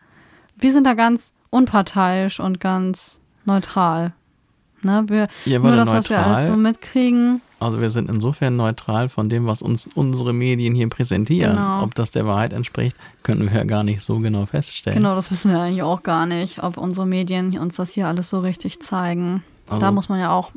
[0.57, 4.15] wir sind da ganz unparteiisch und ganz neutral.
[4.83, 5.05] Ne?
[5.09, 6.35] Wir, Ihr nur das, was wir neutral.
[6.35, 7.41] alles so mitkriegen.
[7.59, 11.57] Also wir sind insofern neutral von dem, was uns unsere Medien hier präsentieren.
[11.57, 11.83] Genau.
[11.83, 14.99] Ob das der Wahrheit entspricht, können wir ja gar nicht so genau feststellen.
[14.99, 18.29] Genau, das wissen wir eigentlich auch gar nicht, ob unsere Medien uns das hier alles
[18.29, 19.43] so richtig zeigen.
[19.69, 20.53] Also- da muss man ja auch,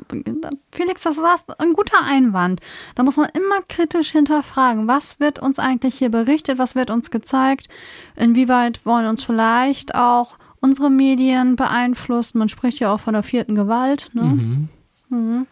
[0.70, 2.60] Felix, das ist ein guter Einwand.
[2.94, 7.10] Da muss man immer kritisch hinterfragen, was wird uns eigentlich hier berichtet, was wird uns
[7.10, 7.68] gezeigt,
[8.14, 12.38] inwieweit wollen uns vielleicht auch unsere Medien beeinflussen.
[12.38, 14.10] Man spricht ja auch von der vierten Gewalt.
[14.12, 14.22] Ne?
[14.22, 14.68] Mhm.
[15.08, 15.46] Mhm.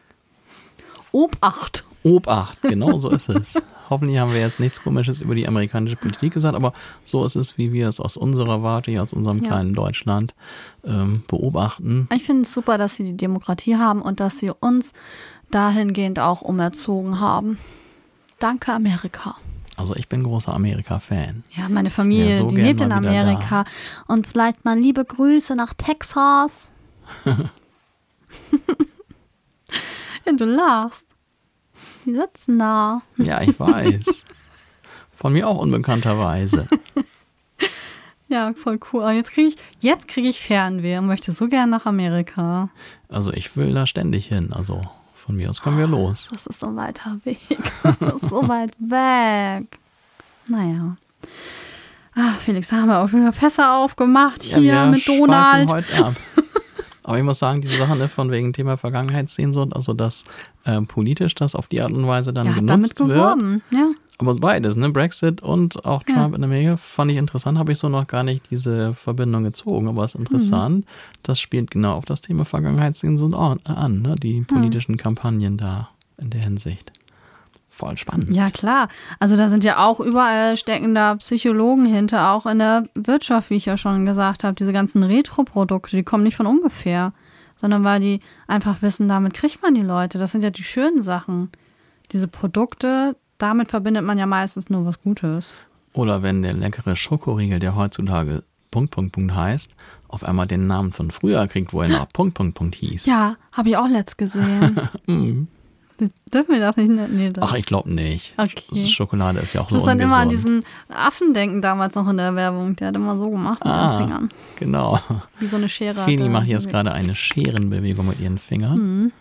[1.13, 1.85] Obacht.
[2.05, 3.55] Obacht, genau so ist es.
[3.91, 7.57] Hoffentlich haben wir jetzt nichts Komisches über die amerikanische Politik gesagt, aber so ist es,
[7.57, 9.49] wie wir es aus unserer Warte, hier aus unserem Ja.
[9.49, 10.35] kleinen Deutschland
[10.85, 12.07] ähm, beobachten.
[12.15, 14.93] Ich finde es super, dass sie die Demokratie haben und dass sie uns
[15.51, 17.59] dahingehend auch umerzogen haben.
[18.39, 19.37] Danke, Amerika.
[19.77, 21.43] Also ich bin großer Amerika-Fan.
[21.57, 23.65] Ja, meine Familie, Ja, so die lebt in Amerika.
[24.07, 26.69] Und vielleicht mal liebe Grüße nach Texas.
[30.29, 31.15] ja, du lachst.
[32.05, 33.03] Die sitzen da.
[33.17, 34.25] Ja, ich weiß.
[35.15, 36.69] Von mir auch unbekannterweise.
[38.31, 39.11] Ja, voll cool.
[39.13, 42.69] Jetzt kriege ich, jetzt kriege ich Fernweh und möchte so gern nach Amerika.
[43.09, 44.53] Also ich will da ständig hin.
[44.53, 44.83] Also
[45.15, 46.29] von mir aus können wir los.
[46.31, 47.39] Das ist so ein weiter Weg.
[48.01, 49.79] Das ist so weit weg.
[50.49, 50.99] Naja.
[52.15, 55.71] Ah, Felix, da haben wir auch schon wieder Fässer aufgemacht hier wir mit Donald.
[55.71, 56.15] heute ab.
[57.09, 60.25] Aber ich muss sagen, diese Sache ne, von wegen Thema Vergangenheitssehnsucht, also dass
[60.67, 63.09] ähm, politisch das auf die Art und Weise dann Ja, hat damit genutzt wird.
[63.09, 63.63] geworben.
[63.71, 63.91] Ja.
[64.19, 64.91] Aber beides, ne?
[64.91, 66.15] Brexit und auch Ja.
[66.17, 69.89] Trump in Amerika fand ich interessant, habe ich so noch gar nicht diese Verbindung gezogen.
[69.89, 70.89] Aber es ist interessant, Mhm.
[71.23, 74.15] das spielt genau auf das Thema Vergangenheitssehnsucht an, an ne?
[74.17, 75.89] die politischen Kampagnen da
[76.21, 76.93] in der Hinsicht.
[77.79, 78.35] Voll spannend.
[78.35, 78.89] Ja, klar.
[79.21, 83.55] Also da sind ja auch überall stecken da Psychologen hinter, auch in der Wirtschaft, wie
[83.55, 84.57] ich ja schon gesagt habe.
[84.57, 87.13] Diese ganzen Retro-Produkte, die kommen nicht von ungefähr,
[87.57, 90.19] sondern weil die einfach wissen, damit kriegt man die Leute.
[90.19, 91.53] Das sind ja die schönen Sachen.
[92.11, 95.53] Diese Produkte, damit verbindet man ja meistens nur was Gutes.
[95.93, 99.71] Oder wenn der leckere Schokoriegel, der heutzutage Punkt, Punkt, Punkt heißt,
[100.09, 103.07] auf einmal den Namen von früher kriegt, wo er noch Punkt, Punkt, Punkt hieß.
[103.07, 104.81] Ja, habe ich auch letzt gesehen.
[106.01, 106.91] Das- Dürfen wir das nicht?
[106.91, 107.43] ne- Nee, das.
[107.43, 108.35] Ach, ich glaube nicht.
[108.37, 108.55] Okay.
[108.69, 110.13] Das ist Schokolade ist ja auch ich so muss dann ungesund.
[110.13, 112.77] immer an diesen Affen denken, damals noch in der Werbung.
[112.77, 113.97] Der hat immer so gemacht mit Ah.
[113.99, 114.29] den Fingern.
[114.57, 115.01] Genau.
[115.41, 115.95] Wie so eine Schere.
[116.05, 118.79] Feli macht jetzt gerade eine Scherenbewegung mit ihren Fingern.
[118.79, 119.13] Mhm.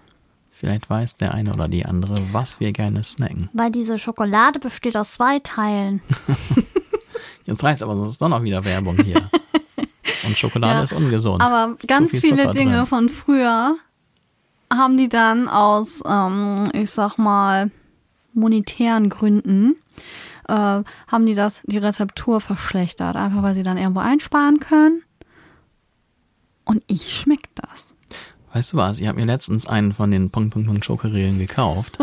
[0.52, 3.50] Vielleicht weiß der eine oder die andere, was wir gerne snacken.
[3.54, 6.02] Weil diese Schokolade besteht aus zwei Teilen.
[7.46, 9.22] Jetzt reicht's aber, sonst ist doch noch wieder Werbung hier.
[10.26, 11.42] Und Schokolade Ja, ist ungesund.
[11.42, 12.86] Aber ganz viel viele Dinge drin.
[12.86, 13.78] von früher
[14.72, 17.72] haben die dann aus, ähm, ich sag mal,
[18.34, 19.76] monetären Gründen,
[20.48, 23.16] äh, haben die das, die Rezeptur verschlechtert.
[23.16, 25.04] Einfach weil sie dann irgendwo einsparen können.
[26.66, 27.96] Und ich schmeckt das.
[28.54, 29.00] Weißt du was?
[29.00, 31.98] Ich habe mir letztens einen von den Punkt, Punkt, Punkt Schokoriegel gekauft.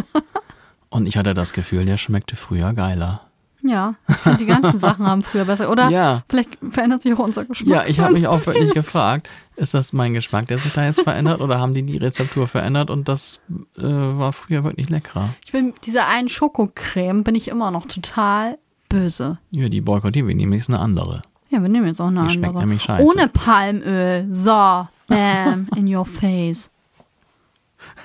[0.89, 3.24] und ich hatte das Gefühl, der schmeckte früher geiler.
[3.67, 3.95] Ja,
[4.39, 5.71] die ganzen Sachen haben früher besser.
[5.71, 6.23] Oder Ja.
[6.29, 7.69] vielleicht verändert sich auch unser Geschmack.
[7.69, 11.01] Ja, ich habe mich auch wirklich gefragt, ist das mein Geschmack, der sich da jetzt
[11.01, 13.41] verändert oder haben die die Rezeptur verändert und das
[13.79, 15.31] äh, war früher wirklich leckerer?
[15.47, 18.59] Ich bin, diese einen Schokocreme bin ich immer noch total
[18.91, 19.39] böse.
[19.51, 21.23] Ja, die boykottieren wir nämlich ist eine andere.
[21.49, 22.65] Ja, wir nehmen jetzt auch eine Die schmeckt andere.
[22.67, 23.07] nämlich scheiße.
[23.07, 24.27] Ohne Palmöl.
[24.31, 26.71] So, bam, in your face.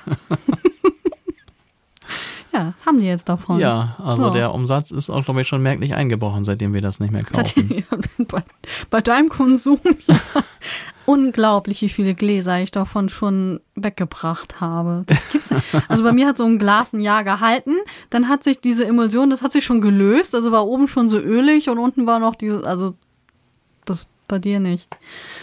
[2.53, 3.59] ja, haben die jetzt davon.
[3.59, 4.29] Ja, also So.
[4.33, 7.83] der Umsatz ist auch, glaube ich, schon merklich eingebrochen, seitdem wir das nicht mehr kaufen.
[8.27, 8.43] bei,
[8.89, 10.19] bei deinem Konsum ja
[11.09, 15.03] unglaublich, wie viele Gläser ich davon schon weggebracht habe.
[15.07, 15.63] Das gibt's nicht.
[15.87, 17.73] Also bei mir hat so ein Glas ein Jahr gehalten,
[18.11, 21.17] dann hat sich diese Emulsion, das hat sich schon gelöst, also war oben schon so
[21.17, 22.93] ölig und unten war noch diese, also
[23.85, 24.87] das bei dir nicht.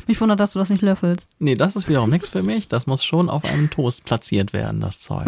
[0.07, 1.33] Mich wundert, dass du das nicht löffelst.
[1.41, 2.69] Nee, das ist wiederum nichts für mich.
[2.69, 5.27] Das muss schon auf einem Toast platziert werden, das Zeug.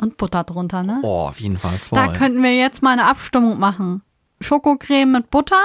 [0.00, 1.00] Und Butter drunter, ne?
[1.02, 1.98] Oh, auf jeden Fall voll.
[1.98, 4.02] da könnten wir jetzt mal eine Abstimmung machen.
[4.40, 5.60] Schokocreme mit Butter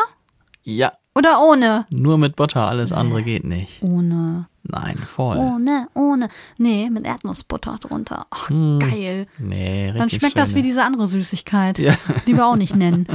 [0.63, 1.85] ja, oder ohne?
[1.89, 3.83] nur mit Butter, alles andere geht nicht.
[3.83, 4.47] Ohne.
[4.63, 5.37] Nein, voll.
[5.37, 6.29] Ohne, ohne.
[6.57, 8.25] Nee, mit Erdnussbutter drunter.
[8.31, 9.27] Ach, geil.
[9.37, 10.63] Nee, richtig Dann schmeckt das wie schöne.
[10.63, 11.93] diese andere Süßigkeit, Ja.
[12.25, 13.05] die wir auch nicht nennen.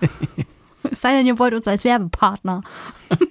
[0.90, 2.62] es sei denn, ihr wollt uns als Werbepartner.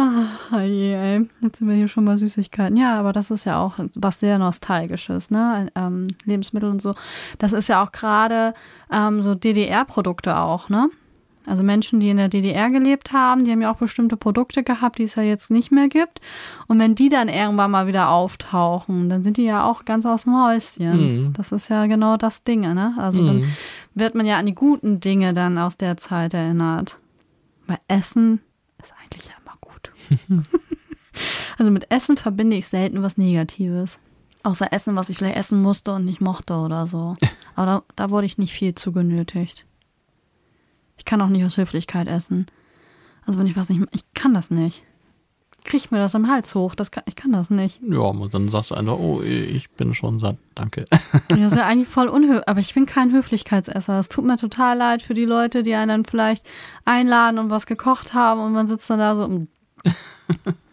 [0.00, 1.28] Ah, je, ey.
[1.40, 2.76] Jetzt sind wir hier schon bei Süßigkeiten.
[2.76, 5.70] Ja, aber das ist ja auch was sehr Nostalgisches, ne?
[5.74, 6.94] Ähm, Lebensmittel und so.
[7.38, 8.54] Das ist ja auch gerade
[8.92, 10.88] ähm, so DDR-Produkte auch, ne?
[11.46, 14.98] Also Menschen, die in der DDR gelebt haben, die haben ja auch bestimmte Produkte gehabt,
[14.98, 16.20] die es ja jetzt nicht mehr gibt.
[16.68, 20.24] Und wenn die dann irgendwann mal wieder auftauchen, dann sind die ja auch ganz aus
[20.24, 21.24] dem Häuschen.
[21.28, 21.32] Mhm.
[21.32, 22.94] Das ist ja genau das Ding, ne?
[22.98, 23.48] Also dann Mhm.
[23.94, 26.98] wird man ja an die guten Dinge dann aus der Zeit erinnert.
[27.66, 28.42] Weil Essen
[28.80, 29.32] ist eigentlich ja.
[31.58, 33.98] also mit Essen verbinde ich selten was Negatives.
[34.42, 37.14] Außer Essen, was ich vielleicht essen musste und nicht mochte oder so.
[37.54, 39.66] Aber da, da wurde ich nicht viel zu genötigt.
[40.96, 42.46] Ich kann auch nicht aus Höflichkeit essen.
[43.26, 44.84] Also wenn ich was nicht, ich kann das nicht.
[45.64, 46.74] kriegt mir das im Hals hoch.
[46.74, 47.80] Das kann, ich kann das nicht.
[47.86, 50.84] Ja, und dann sagst du einfach, oh, ich bin schon satt, danke.
[51.28, 53.98] Das ist ja eigentlich voll unhöflich, aber ich bin kein Höflichkeitsesser.
[53.98, 56.44] Es tut mir total leid für die Leute, die einen dann vielleicht
[56.84, 59.46] einladen und was gekocht haben und man sitzt dann da so.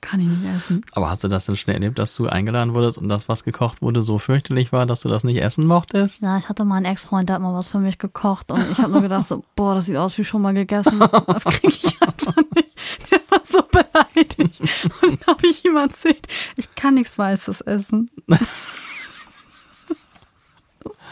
[0.00, 0.80] kann ich nicht essen.
[0.92, 3.82] Aber hast du das denn schnell erlebt, dass du eingeladen wurdest und das, was gekocht
[3.82, 6.22] wurde, so fürchterlich war, dass du das nicht essen mochtest?
[6.22, 8.78] Ja, ich hatte mal einen Ex-Freund, der hat mal was für mich gekocht und ich
[8.78, 10.98] habe nur gedacht so, boah, das sieht aus wie schon mal gegessen.
[11.26, 12.68] Das kriege ich einfach nicht.
[13.10, 14.38] Der war so beleidigt.
[14.40, 18.10] Und dann habe ich ihm erzählt, ich kann nichts Weißes essen.
[18.26, 18.40] Das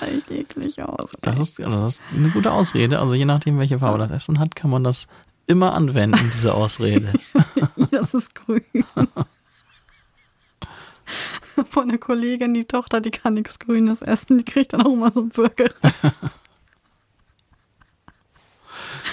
[0.00, 1.16] sah echt eklig aus.
[1.20, 2.98] Das ist, das ist eine gute Ausrede.
[2.98, 5.06] Also je nachdem, welche Farbe das Essen hat, kann man das
[5.46, 7.12] immer anwenden, diese Ausrede.
[7.90, 8.62] das ist grün.
[11.70, 15.10] Von der Kollegin, die Tochter, die kann nichts Grünes essen, die kriegt dann auch immer
[15.10, 15.70] so einen Burger.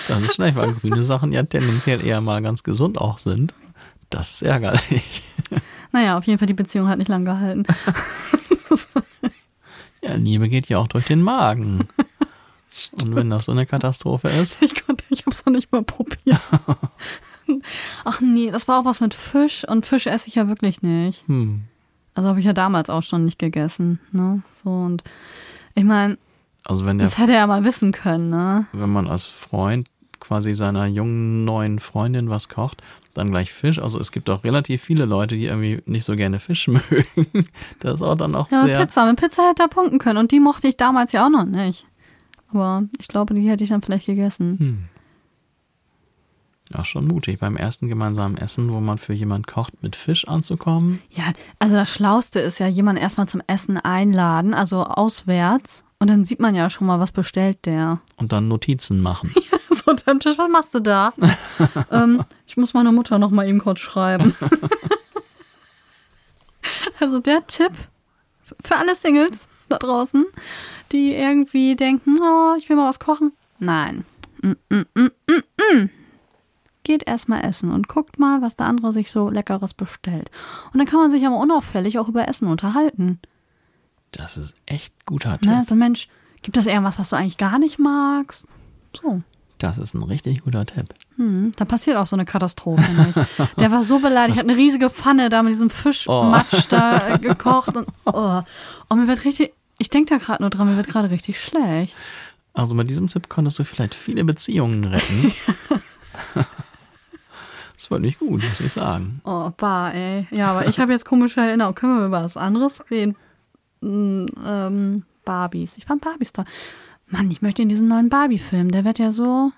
[0.09, 3.53] Das ist schlecht, weil grüne Sachen ja tendenziell eher mal ganz gesund auch sind.
[4.09, 5.23] Das ist ärgerlich.
[5.93, 7.63] Naja, auf jeden Fall, die Beziehung hat nicht lang gehalten.
[10.01, 11.87] ja, Liebe geht ja auch durch den Magen.
[13.01, 14.62] Und wenn das so eine Katastrophe ist.
[14.62, 16.39] Ich konnte, ich hab's noch nicht mal probiert.
[18.05, 21.27] Ach nee, das war auch was mit Fisch und Fisch esse ich ja wirklich nicht.
[21.27, 21.63] Hm.
[22.15, 24.43] Also habe ich ja damals auch schon nicht gegessen, ne?
[24.63, 25.03] So und
[25.75, 26.17] ich meine,
[26.65, 28.67] also wenn der, das hätte er ja mal wissen können, ne?
[28.71, 29.88] Wenn man als Freund
[30.19, 32.81] quasi seiner jungen neuen Freundin was kocht,
[33.13, 33.79] dann gleich Fisch.
[33.79, 37.47] Also es gibt auch relativ viele Leute, die irgendwie nicht so gerne Fisch mögen.
[37.79, 38.79] Das ist auch dann auch ja, sehr.
[38.79, 39.05] Pizza.
[39.05, 41.86] Mit Pizza hätte er punkten können und die mochte ich damals ja auch noch nicht.
[42.53, 44.59] Aber ich glaube, die hätte ich dann vielleicht gegessen.
[44.59, 44.83] Hm.
[46.71, 51.01] Ja, schon mutig, beim ersten gemeinsamen Essen, wo man für jemand kocht, mit Fisch anzukommen.
[51.11, 55.83] Ja, also das Schlauste ist ja, jemand erstmal zum Essen einladen, also auswärts.
[55.99, 57.99] Und dann sieht man ja schon mal, was bestellt der.
[58.17, 59.33] Und dann Notizen machen.
[59.51, 61.13] ja, so unterm Tisch, was machst du da?
[61.91, 64.35] ähm, ich muss meiner Mutter noch mal eben kurz schreiben.
[66.99, 67.71] also der Tipp
[68.63, 70.25] für alle Singles da draußen,
[70.91, 73.34] die irgendwie denken, oh, ich will mal was kochen.
[73.60, 74.06] Nein.
[74.41, 75.89] Mm, mm, mm, mm, mm
[76.84, 80.29] geht erstmal essen und guckt mal, was der andere sich so Leckeres bestellt.
[80.71, 83.19] Und dann kann man sich aber unauffällig auch über Essen unterhalten.
[84.12, 85.49] Das ist echt guter Tipp.
[85.49, 86.08] Ne, also Mensch,
[86.41, 88.45] gibt es irgendwas, was du eigentlich gar nicht magst?
[88.95, 89.23] So.
[89.58, 90.93] Das ist ein richtig guter Tipp.
[91.17, 93.28] Hm, da passiert auch so eine Katastrophe nicht.
[93.58, 96.67] Der war so beleidigt, hat eine riesige Pfanne da mit diesem Fischmatsch oh.
[96.69, 98.41] da gekocht und, oh.
[98.89, 101.95] und mir wird richtig, ich denke da gerade nur dran, mir wird gerade richtig schlecht.
[102.54, 105.34] Also mit diesem Tipp konntest du vielleicht viele Beziehungen retten.
[107.84, 109.19] Das war nicht gut, muss ich sagen.
[109.26, 110.26] Oh, bar, ey.
[110.32, 111.76] Ja, aber ich habe jetzt komische Erinnerungen.
[111.76, 113.17] Können wir über was anderes reden?
[113.82, 115.78] Hm, ähm, Barbies.
[115.78, 116.45] Ich fand Barbies da.
[117.08, 118.71] Mann, ich möchte in diesen neuen Barbie-Film.
[118.71, 119.52] Der wird ja so.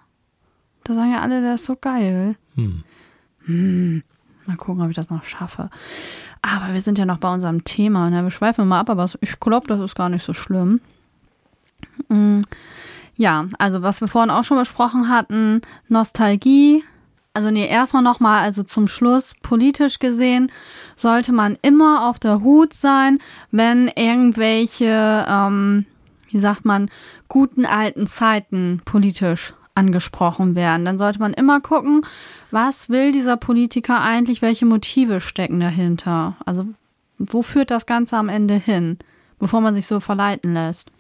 [0.86, 2.36] Da sagen ja alle, der ist so geil.
[2.54, 2.84] Hm.
[3.46, 4.04] Hm.
[4.46, 5.72] Mal gucken, ob ich das noch schaffe.
[6.44, 8.10] Aber wir sind ja noch bei unserem Thema.
[8.12, 8.22] Ne?
[8.22, 10.80] Wir schweifen mal ab, aber ich glaube, das ist gar nicht so schlimm.
[12.10, 12.44] Hm.
[13.16, 16.84] Ja, also was wir vorhin auch schon besprochen hatten, Nostalgie,
[17.34, 20.52] also nee, erstmal nochmal, also zum Schluss, politisch gesehen,
[20.96, 23.18] sollte man immer auf der Hut sein,
[23.50, 25.86] wenn irgendwelche, ähm,
[26.30, 26.92] wie sagt man,
[27.28, 30.86] guten alten Zeiten politisch angesprochen werden.
[30.86, 32.02] Dann sollte man immer gucken,
[32.52, 36.36] was will dieser Politiker eigentlich, welche Motive stecken dahinter.
[36.46, 36.66] Also
[37.18, 38.98] wo führt das Ganze am Ende hin,
[39.40, 40.92] bevor man sich so verleiten lässt.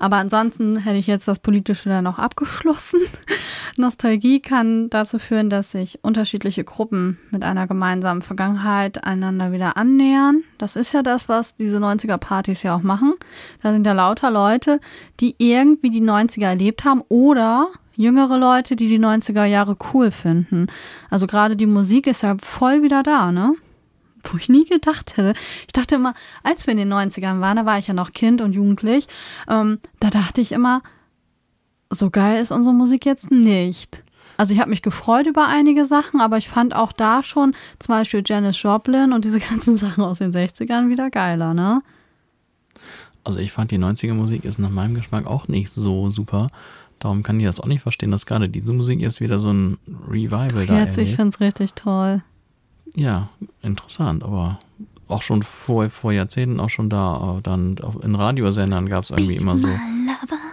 [0.00, 3.00] Aber ansonsten hätte ich jetzt das Politische dann noch abgeschlossen.
[3.76, 10.42] Nostalgie kann dazu führen, dass sich unterschiedliche Gruppen mit einer gemeinsamen Vergangenheit einander wieder annähern.
[10.56, 13.12] Das ist ja das, was diese 90er-Partys ja auch machen.
[13.62, 14.80] Da sind ja lauter Leute,
[15.20, 17.68] die irgendwie die 90er erlebt haben oder
[18.00, 20.66] jüngere Leute, die die 90er Jahre cool finden.
[21.10, 23.54] Also gerade die Musik ist ja voll wieder da, ne?
[24.24, 25.38] wo ich nie gedacht hätte.
[25.66, 28.40] Ich dachte immer, als wir in den 90ern waren, da war ich ja noch Kind
[28.40, 29.06] und jugendlich,
[29.48, 30.82] ähm, da dachte ich immer,
[31.90, 34.02] so geil ist unsere Musik jetzt nicht.
[34.36, 37.94] Also ich habe mich gefreut über einige Sachen, aber ich fand auch da schon zum
[37.94, 41.82] Beispiel Janis Joplin und diese ganzen Sachen aus den 60ern wieder geiler, ne?
[43.22, 46.48] Also ich fand die 90er Musik ist nach meinem Geschmack auch nicht so super.
[47.00, 49.78] Darum kann ich das auch nicht verstehen, dass gerade diese Musik jetzt wieder so ein
[50.06, 50.96] Revival da ist.
[50.96, 52.22] Jetzt, ich finde es richtig toll.
[52.94, 53.30] Ja,
[53.62, 54.60] interessant, aber
[55.08, 57.40] auch schon vor, vor Jahrzehnten auch schon da.
[57.42, 59.68] Dann in Radiosendern gab es irgendwie immer so.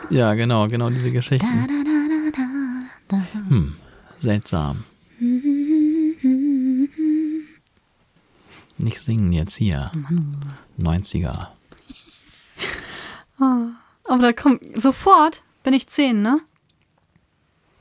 [0.10, 1.68] Ja, genau, genau diese Geschichten.
[3.50, 3.76] Hm,
[4.20, 4.86] seltsam.
[8.78, 9.92] Nicht singen jetzt hier.
[10.80, 11.48] 90er.
[13.40, 13.68] Ah,
[14.06, 16.40] aber da kommt sofort bin ich 10, ne?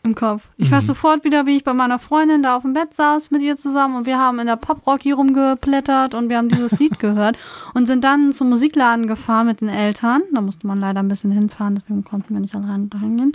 [0.03, 0.49] im Kopf.
[0.57, 3.43] Ich weiß sofort wieder, wie ich bei meiner Freundin da auf dem Bett saß mit
[3.43, 7.37] ihr zusammen und wir haben in der Pop-Rocky rumgeplättert und wir haben dieses Lied gehört
[7.75, 10.23] und sind dann zum Musikladen gefahren mit den Eltern.
[10.33, 13.33] Da musste man leider ein bisschen hinfahren, deswegen konnten wir nicht allein dahin gehen.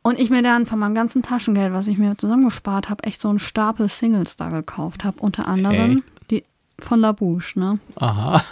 [0.00, 3.28] Und ich mir dann von meinem ganzen Taschengeld, was ich mir zusammengespart habe, echt so
[3.28, 5.20] einen Stapel Singles da gekauft habe.
[5.20, 6.30] Unter anderem Echt?
[6.30, 6.44] die
[6.78, 7.78] von La Bouche, ne?
[7.96, 8.42] Aha.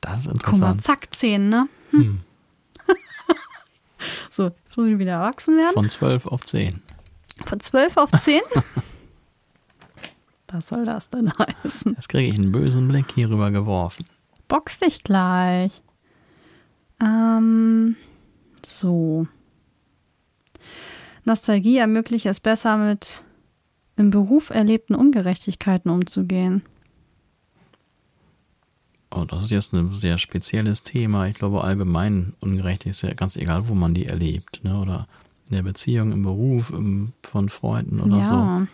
[0.00, 0.38] Das ist Hm.
[0.42, 0.82] Guck mal, interessant.
[0.82, 1.68] zack, 10, ne?
[1.90, 2.20] Hm.
[4.34, 5.74] So, jetzt muss ich wieder erwachsen werden.
[5.74, 6.82] Von 12 auf 10.
[7.44, 8.40] Von 12 auf 10?
[10.48, 11.32] Was soll das denn
[11.64, 11.94] heißen?
[11.94, 14.04] Jetzt kriege ich einen bösen Blick hier rüber geworfen.
[14.48, 15.82] Box dich gleich.
[17.00, 17.96] Ähm,
[18.64, 19.26] so.
[21.24, 23.24] Nostalgie ermöglicht es besser, mit
[23.96, 26.62] im Beruf erlebten Ungerechtigkeiten umzugehen.
[29.14, 31.28] Oh, das ist jetzt ein sehr spezielles Thema.
[31.28, 34.60] Ich glaube, allgemein ungerecht ist ja ganz egal, wo man die erlebt.
[34.64, 34.76] Ne?
[34.76, 35.06] Oder
[35.48, 38.24] in der Beziehung, im Beruf, im, von Freunden oder ja.
[38.24, 38.66] so.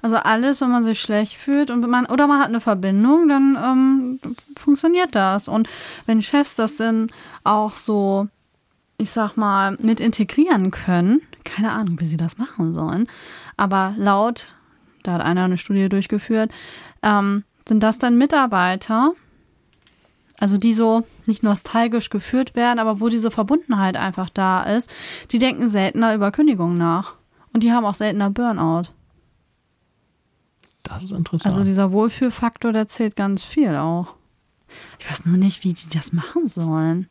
[0.00, 3.58] Also alles, wenn man sich schlecht fühlt und man oder man hat eine Verbindung, dann
[3.62, 4.20] ähm,
[4.56, 5.48] funktioniert das.
[5.48, 5.68] Und
[6.06, 7.10] wenn Chefs das dann
[7.44, 8.28] auch so,
[8.96, 13.08] ich sag mal, mit integrieren können, keine Ahnung, wie sie das machen sollen,
[13.56, 14.54] aber laut,
[15.02, 16.50] da hat einer eine Studie durchgeführt,
[17.02, 19.12] ähm, sind das dann Mitarbeiter,
[20.38, 24.90] also die so nicht nostalgisch geführt werden, aber wo diese Verbundenheit einfach da ist,
[25.30, 27.16] die denken seltener über Kündigung nach.
[27.52, 28.88] Und die haben auch seltener Burnout.
[30.82, 31.54] Das ist interessant.
[31.54, 34.14] Also dieser Wohlfühlfaktor, der zählt ganz viel auch.
[34.98, 37.08] Ich weiß nur nicht, wie die das machen sollen.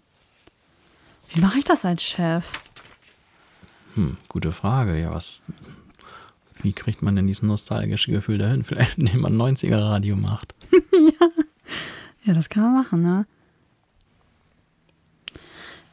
[1.29, 2.51] Wie mache ich das als Chef?
[3.95, 4.99] hm, gute Frage.
[4.99, 5.43] Ja, was.
[6.61, 8.63] Wie kriegt man denn dieses nostalgische Gefühl dahin?
[8.63, 10.53] Vielleicht, indem man 90er-Radio macht.
[12.27, 13.25] Ja, das kann man machen, ne?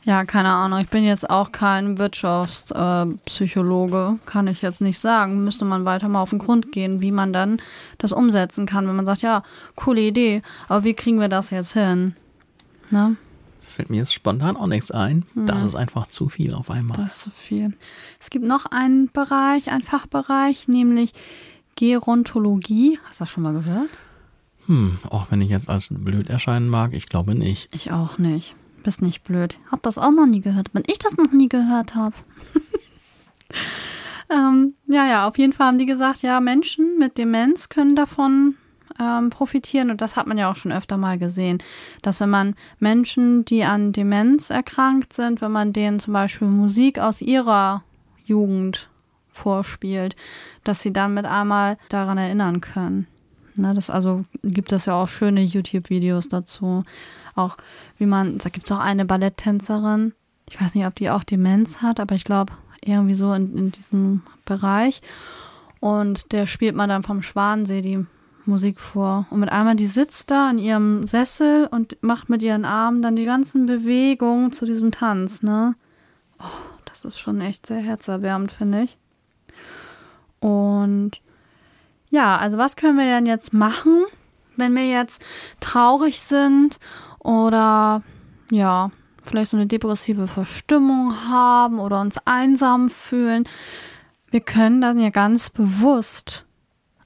[0.02, 0.80] Ja, keine Ahnung.
[0.80, 3.18] Ich bin jetzt auch kein Wirtschaftspsychologe.
[3.24, 4.18] Psychologe.
[4.26, 5.44] kann ich jetzt nicht sagen.
[5.44, 7.62] Müsste man weiter mal auf den Grund gehen, wie man dann
[7.98, 9.44] das umsetzen kann, wenn man sagt, ja,
[9.76, 12.16] coole Idee, aber wie kriegen wir das jetzt hin?
[12.90, 13.16] Ne?
[13.74, 15.24] Fällt mir jetzt spontan auch nichts ein.
[15.34, 16.96] Das ist einfach zu viel auf einmal.
[16.96, 17.72] Das ist so viel.
[18.20, 21.12] Es gibt noch einen Bereich, einen Fachbereich, nämlich
[21.74, 23.00] Gerontologie.
[23.04, 23.88] Hast du das schon mal gehört?
[24.66, 27.74] Hm, auch wenn ich jetzt als blöd erscheinen mag, ich glaube nicht.
[27.74, 28.54] Ich auch nicht.
[28.84, 29.58] Bist nicht blöd.
[29.72, 32.14] Hab das auch noch nie gehört, wenn ich das noch nie gehört habe.
[34.30, 38.54] ähm, ja, ja, auf jeden Fall haben die gesagt, ja, Menschen mit Demenz können davon
[39.00, 39.90] ähm, profitieren.
[39.90, 41.62] Und das hat man ja auch schon öfter mal gesehen,
[42.02, 46.98] dass wenn man Menschen, die an Demenz erkrankt sind, wenn man denen zum Beispiel Musik
[46.98, 47.82] aus ihrer
[48.24, 48.88] Jugend
[49.30, 50.16] vorspielt,
[50.62, 53.06] dass sie dann mit einmal daran erinnern können.
[53.56, 56.84] Ne, das also gibt es ja auch schöne YouTube-Videos dazu.
[57.36, 57.56] Auch
[57.98, 60.12] wie man, da gibt es auch eine Balletttänzerin,
[60.48, 63.72] ich weiß nicht, ob die auch Demenz hat, aber ich glaube irgendwie so in, in
[63.72, 65.02] diesem Bereich.
[65.80, 68.06] Und der spielt man dann vom Schwansee die
[68.46, 69.26] Musik vor.
[69.30, 73.16] Und mit einmal, die sitzt da in ihrem Sessel und macht mit ihren Armen dann
[73.16, 75.74] die ganzen Bewegungen zu diesem Tanz, ne?
[76.38, 76.44] Oh,
[76.84, 78.98] das ist schon echt sehr herzerwärmend, finde ich.
[80.40, 81.12] Und
[82.10, 84.04] ja, also was können wir denn jetzt machen,
[84.56, 85.24] wenn wir jetzt
[85.60, 86.78] traurig sind
[87.18, 88.02] oder
[88.50, 88.90] ja,
[89.22, 93.48] vielleicht so eine depressive Verstimmung haben oder uns einsam fühlen?
[94.30, 96.44] Wir können dann ja ganz bewusst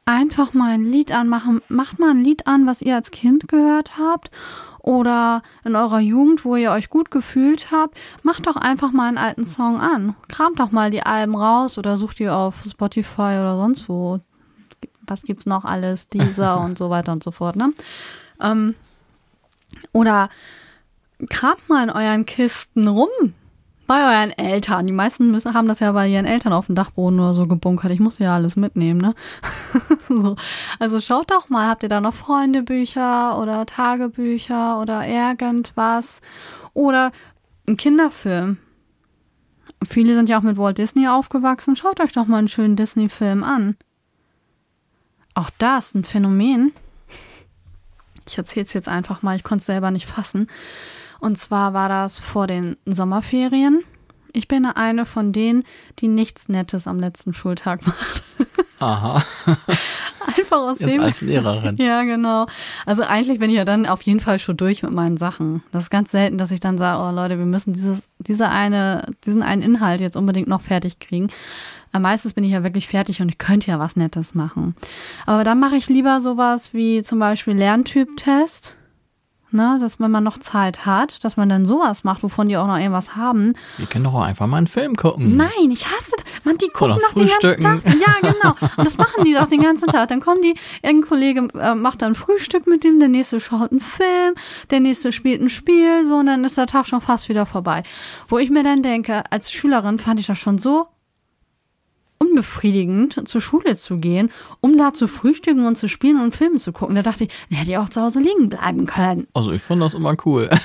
[0.08, 1.60] einfach mal ein Lied anmachen.
[1.68, 4.30] Macht mal ein Lied an, was ihr als Kind gehört habt
[4.78, 7.94] oder in eurer Jugend, wo ihr euch gut gefühlt habt.
[8.22, 10.16] Macht doch einfach mal einen alten Song an.
[10.28, 14.20] Kramt doch mal die Alben raus oder sucht ihr auf Spotify oder sonst wo.
[15.02, 16.08] Was gibt's noch alles?
[16.08, 17.74] Dieser und so weiter und so fort, ne?
[18.40, 18.74] Ähm,
[19.92, 20.30] oder
[21.28, 23.34] kramt mal in euren Kisten rum.
[23.88, 24.86] Bei euren Eltern.
[24.86, 27.90] Die meisten müssen, haben das ja bei ihren Eltern auf dem Dachboden oder so gebunkert.
[27.90, 29.14] Ich muss ja alles mitnehmen, ne?
[30.08, 30.36] so.
[30.78, 36.20] Also schaut doch mal, habt ihr da noch Freundebücher oder Tagebücher oder irgendwas?
[36.74, 37.12] Oder
[37.66, 38.58] ein Kinderfilm.
[39.82, 41.74] Viele sind ja auch mit Walt Disney aufgewachsen.
[41.74, 43.78] Schaut euch doch mal einen schönen Disney-Film an.
[45.32, 46.74] Auch das ein Phänomen.
[48.28, 50.46] Ich erzähle es jetzt einfach mal, ich konnte es selber nicht fassen.
[51.20, 53.82] Und zwar war das vor den Sommerferien.
[54.32, 55.64] Ich bin eine von denen,
[55.98, 58.22] die nichts Nettes am letzten Schultag macht.
[58.80, 59.24] Aha,
[60.36, 61.00] Einfach aus jetzt dem.
[61.02, 61.76] als Lehrerin.
[61.80, 62.46] Ja, genau.
[62.86, 65.62] Also eigentlich bin ich ja dann auf jeden Fall schon durch mit meinen Sachen.
[65.72, 69.10] Das ist ganz selten, dass ich dann sage, oh Leute, wir müssen dieses, diese eine,
[69.24, 71.28] diesen einen Inhalt jetzt unbedingt noch fertig kriegen.
[71.98, 74.76] Meistens bin ich ja wirklich fertig und ich könnte ja was Nettes machen.
[75.26, 78.76] Aber dann mache ich lieber sowas wie zum Beispiel Lerntyp-Test.
[79.50, 82.66] Ne, dass wenn man noch Zeit hat, dass man dann sowas macht, wovon die auch
[82.66, 83.52] noch irgendwas haben.
[83.76, 85.36] Wir können doch auch einfach mal einen Film gucken.
[85.36, 86.44] Nein, ich hasse das.
[86.44, 87.62] Man, die gucken doch den ganzen.
[87.62, 87.82] Tag.
[87.84, 88.54] Ja, genau.
[88.76, 90.08] Und das machen die doch den ganzen Tag.
[90.08, 93.80] Dann kommen die, irgendein Kollege äh, macht dann Frühstück mit dem, der nächste schaut einen
[93.80, 94.34] Film,
[94.70, 97.82] der nächste spielt ein Spiel, so, und dann ist der Tag schon fast wieder vorbei.
[98.28, 100.88] Wo ich mir dann denke, als Schülerin fand ich das schon so
[102.18, 106.72] unbefriedigend, zur Schule zu gehen, um da zu frühstücken und zu spielen und Filme zu
[106.72, 106.94] gucken.
[106.94, 109.26] Da dachte ich, dann hätte ich auch zu Hause liegen bleiben können.
[109.34, 110.48] Also ich fand das immer cool.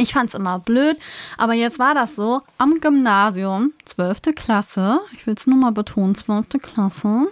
[0.00, 0.96] Ich fand's immer blöd,
[1.38, 4.34] aber jetzt war das so am Gymnasium, 12.
[4.36, 6.50] Klasse, ich will es nur mal betonen, 12.
[6.62, 7.26] Klasse,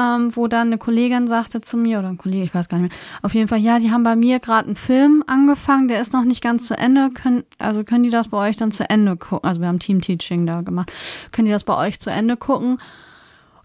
[0.00, 2.90] ähm, wo dann eine Kollegin sagte zu mir, oder ein Kollege, ich weiß gar nicht
[2.90, 6.12] mehr, auf jeden Fall, ja, die haben bei mir gerade einen Film angefangen, der ist
[6.12, 9.16] noch nicht ganz zu Ende, können, also können die das bei euch dann zu Ende
[9.16, 10.90] gucken, also wir haben Team-Teaching da gemacht,
[11.32, 12.78] können die das bei euch zu Ende gucken?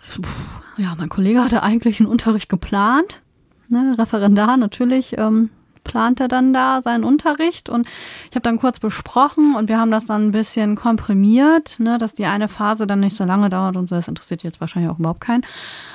[0.09, 3.21] So, pff, ja, mein Kollege hatte eigentlich einen Unterricht geplant,
[3.69, 5.49] ne, Referendar natürlich, ähm,
[5.85, 7.87] plant er dann da seinen Unterricht und
[8.29, 12.13] ich habe dann kurz besprochen und wir haben das dann ein bisschen komprimiert, ne, dass
[12.13, 14.99] die eine Phase dann nicht so lange dauert und so, das interessiert jetzt wahrscheinlich auch
[14.99, 15.45] überhaupt keinen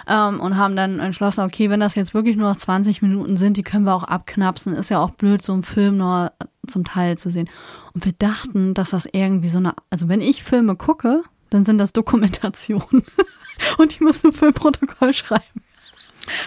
[0.09, 3.59] ähm, und haben dann entschlossen, okay, wenn das jetzt wirklich nur noch 20 Minuten sind,
[3.59, 6.33] die können wir auch abknapsen, ist ja auch blöd, so einen Film nur
[6.67, 7.51] zum Teil zu sehen
[7.93, 11.79] und wir dachten, dass das irgendwie so eine, also wenn ich Filme gucke, dann sind
[11.79, 13.05] das Dokumentationen
[13.79, 15.45] und die müssen ein Filmprotokoll schreiben.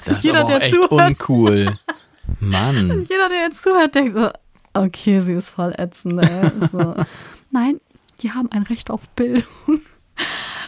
[0.05, 1.09] Das ist Jeder, aber auch der echt zuhört.
[1.09, 1.67] uncool.
[2.39, 3.03] Mann.
[3.09, 4.29] Jeder, der jetzt zuhört, denkt so,
[4.73, 6.21] okay, sie ist voll ätzend.
[6.21, 6.51] Ey.
[6.71, 6.95] So.
[7.51, 7.79] Nein,
[8.21, 9.45] die haben ein Recht auf Bildung.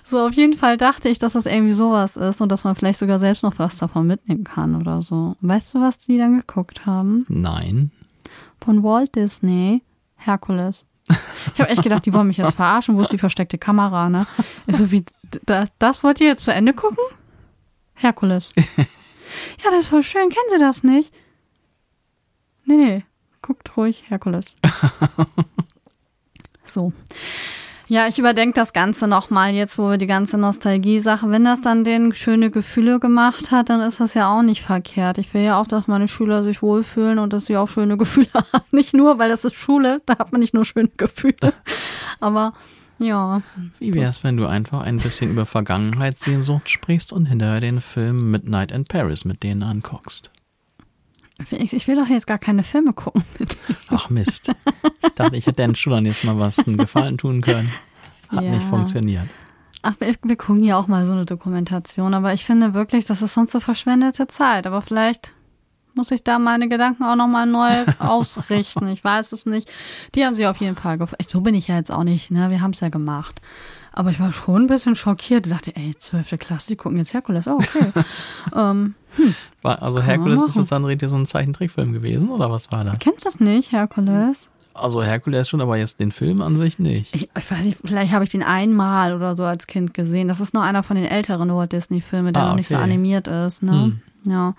[0.08, 3.00] So, auf jeden Fall dachte ich, dass das irgendwie sowas ist und dass man vielleicht
[3.00, 5.36] sogar selbst noch was davon mitnehmen kann oder so.
[5.42, 7.26] Weißt du, was die dann geguckt haben?
[7.28, 7.92] Nein.
[8.64, 9.82] Von Walt Disney,
[10.16, 10.86] Herkules.
[11.54, 12.96] Ich habe echt gedacht, die wollen mich jetzt verarschen.
[12.96, 14.28] Wo ist die versteckte Kamera, ne?
[14.68, 15.06] Ich so, wie,
[15.46, 17.04] das, das wollt ihr jetzt zu Ende gucken?
[17.96, 18.54] Herkules.
[19.64, 20.30] Ja, das ist voll schön.
[20.30, 21.14] Kennen Sie das nicht?
[22.66, 23.04] Nee, nee.
[23.42, 24.56] Guckt ruhig, Herkules.
[26.66, 26.92] so.
[27.88, 31.84] Ja, ich überdenke das Ganze nochmal jetzt, wo wir die ganze Nostalgie-Sache, wenn das dann
[31.84, 35.20] denen schöne Gefühle gemacht hat, dann ist das ja auch nicht verkehrt.
[35.20, 38.30] Ich will ja auch, dass meine Schüler sich wohlfühlen und dass sie auch schöne Gefühle
[38.34, 38.66] haben.
[38.72, 41.54] Nicht nur, weil das ist Schule, da hat man nicht nur schöne Gefühle.
[42.20, 42.54] Aber
[42.98, 43.44] ja,
[43.78, 48.72] Wie wär's, wenn du einfach ein bisschen über Vergangenheitssehnsucht sprichst und hinterher den Film Midnight
[48.72, 50.32] in Paris mit denen anguckst?
[51.52, 53.24] Ich, ich will doch jetzt gar keine Filme gucken.
[53.90, 54.52] Ach Mist.
[55.04, 57.72] Ich dachte, ich hätte deinen Schülern jetzt mal was einen Gefallen tun können.
[58.30, 58.52] Hat Ja.
[58.52, 59.28] nicht funktioniert.
[59.82, 63.22] Ach, wir, wir gucken ja auch mal so eine Dokumentation, aber ich finde wirklich, das
[63.22, 64.66] ist sonst so verschwendete Zeit.
[64.66, 65.34] Aber vielleicht
[65.94, 67.70] muss ich da meine Gedanken auch nochmal neu
[68.00, 68.88] ausrichten.
[68.88, 69.72] Ich weiß es nicht.
[70.16, 71.24] Die haben sie auf jeden Fall gefallen.
[71.28, 72.50] So bin ich ja jetzt auch nicht, ne?
[72.50, 73.40] Wir haben es ja gemacht.
[73.98, 75.48] Aber ich war schon ein bisschen schockiert.
[75.48, 77.48] Ich dachte, ey, zwölfte Klasse, die gucken jetzt Herkules.
[77.48, 77.92] Oh, okay.
[78.56, 78.96] ähm,
[79.62, 82.84] War, also Kann Herkules ist das dann richtig so ein Zeichentrickfilm gewesen oder was war
[82.84, 83.00] das?
[83.00, 84.50] kennst du das nicht, Herkules?
[84.74, 87.16] Also Herkules schon, aber jetzt den Film an sich nicht.
[87.16, 90.28] Ich, ich weiß nicht, vielleicht habe ich den einmal oder so als Kind gesehen.
[90.28, 92.84] Das ist noch einer von den älteren Walt Disney-Filmen, der Ah, noch nicht so okay.
[92.84, 93.64] animiert ist.
[93.64, 93.72] Ne?
[93.72, 94.02] Hm.
[94.30, 94.56] Ja.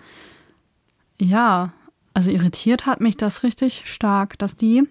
[1.20, 1.72] Ja,
[2.14, 4.84] also irritiert hat mich das richtig stark, dass die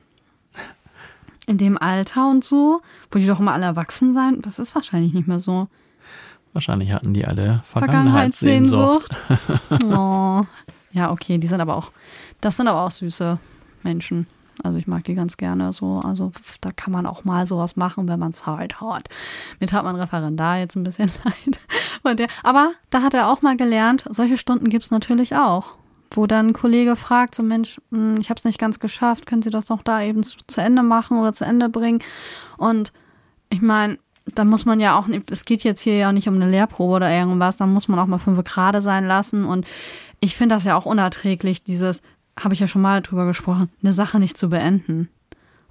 [1.47, 2.81] in dem Alter und so,
[3.11, 5.67] wo die doch immer alle erwachsen sein, das ist wahrscheinlich nicht mehr so.
[6.53, 9.13] Wahrscheinlich hatten die alle Vergangenheitssehnsucht.
[9.13, 9.93] Vergangenheitssehnsucht.
[9.97, 10.45] oh.
[10.93, 11.91] Ja, okay, die sind aber auch,
[12.39, 13.37] das sind aber auch süße
[13.83, 14.27] Menschen.
[14.63, 15.99] Also ich mag die ganz gerne so.
[15.99, 16.31] Also
[16.61, 19.09] da kann man auch mal sowas machen, wenn man Zeit hat.
[19.59, 21.11] Mir tat mein Referendar jetzt ein bisschen
[22.03, 22.19] leid.
[22.19, 25.77] Der, aber da hat er auch mal gelernt, solche Stunden gibt's natürlich auch.
[26.15, 29.41] Wo dann ein Kollege fragt, so Mensch, hm, ich habe es nicht ganz geschafft, können
[29.41, 31.99] Sie das noch da eben zu zu Ende machen oder zu Ende bringen?
[32.57, 32.91] Und
[33.49, 33.97] ich meine,
[34.33, 37.11] da muss man ja auch es geht jetzt hier ja nicht um eine Lehrprobe oder
[37.11, 39.45] irgendwas, da muss man auch mal fünf gerade sein lassen.
[39.45, 39.65] Und
[40.19, 42.01] ich finde das ja auch unerträglich, dieses,
[42.39, 45.09] habe ich ja schon mal drüber gesprochen, eine Sache nicht zu beenden.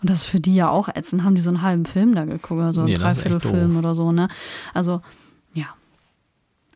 [0.00, 1.24] Und das ist für die ja auch ätzend.
[1.24, 4.12] Haben die so einen halben Film da geguckt oder so, einen Nee, Dreiviertelfilm oder so,
[4.12, 4.28] ne?
[4.74, 5.00] Also,
[5.54, 5.68] ja.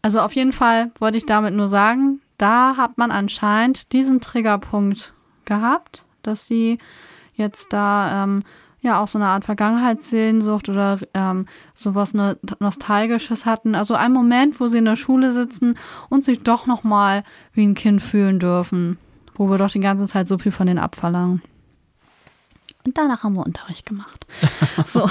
[0.00, 5.12] Also auf jeden Fall wollte ich damit nur sagen, da hat man anscheinend diesen Triggerpunkt
[5.45, 6.78] gehabt, dass die
[7.34, 8.45] jetzt da ähm,
[8.80, 13.74] ja auch so eine Art Vergangenheitssehnsucht oder ähm, sowas ne Nostalgisches hatten.
[13.74, 15.76] Also ein Moment, wo sie in der Schule sitzen
[16.09, 18.99] und sich doch noch mal wie ein Kind fühlen dürfen,
[19.34, 21.43] wo wir doch die ganze Zeit so viel von denen abverlangen.
[22.84, 24.26] Und danach haben wir Unterricht gemacht.
[24.86, 25.11] So.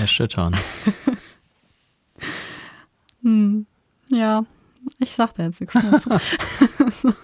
[0.00, 0.56] Erschüttern.
[3.22, 3.66] Hm,
[4.08, 4.44] ja,
[4.98, 6.10] ich sag da jetzt nichts mehr zu.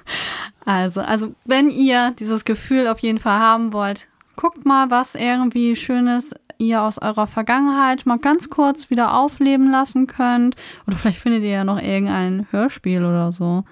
[0.65, 5.77] also, also, wenn ihr dieses Gefühl auf jeden Fall haben wollt, guckt mal, was irgendwie
[5.77, 10.57] Schönes ihr aus eurer Vergangenheit mal ganz kurz wieder aufleben lassen könnt.
[10.87, 13.65] Oder vielleicht findet ihr ja noch irgendein Hörspiel oder so.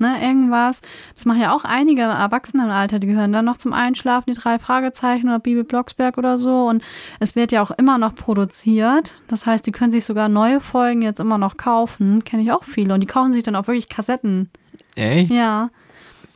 [0.00, 0.80] Ne, irgendwas.
[1.14, 4.38] Das machen ja auch einige Erwachsene im Alter, die gehören dann noch zum Einschlafen, die
[4.38, 6.66] drei Fragezeichen oder Bibi Blocksberg oder so.
[6.66, 6.84] Und
[7.18, 9.14] es wird ja auch immer noch produziert.
[9.26, 12.22] Das heißt, die können sich sogar neue Folgen jetzt immer noch kaufen.
[12.22, 12.94] Kenne ich auch viele.
[12.94, 14.50] Und die kaufen sich dann auch wirklich Kassetten.
[14.94, 15.32] Echt?
[15.32, 15.70] Ja.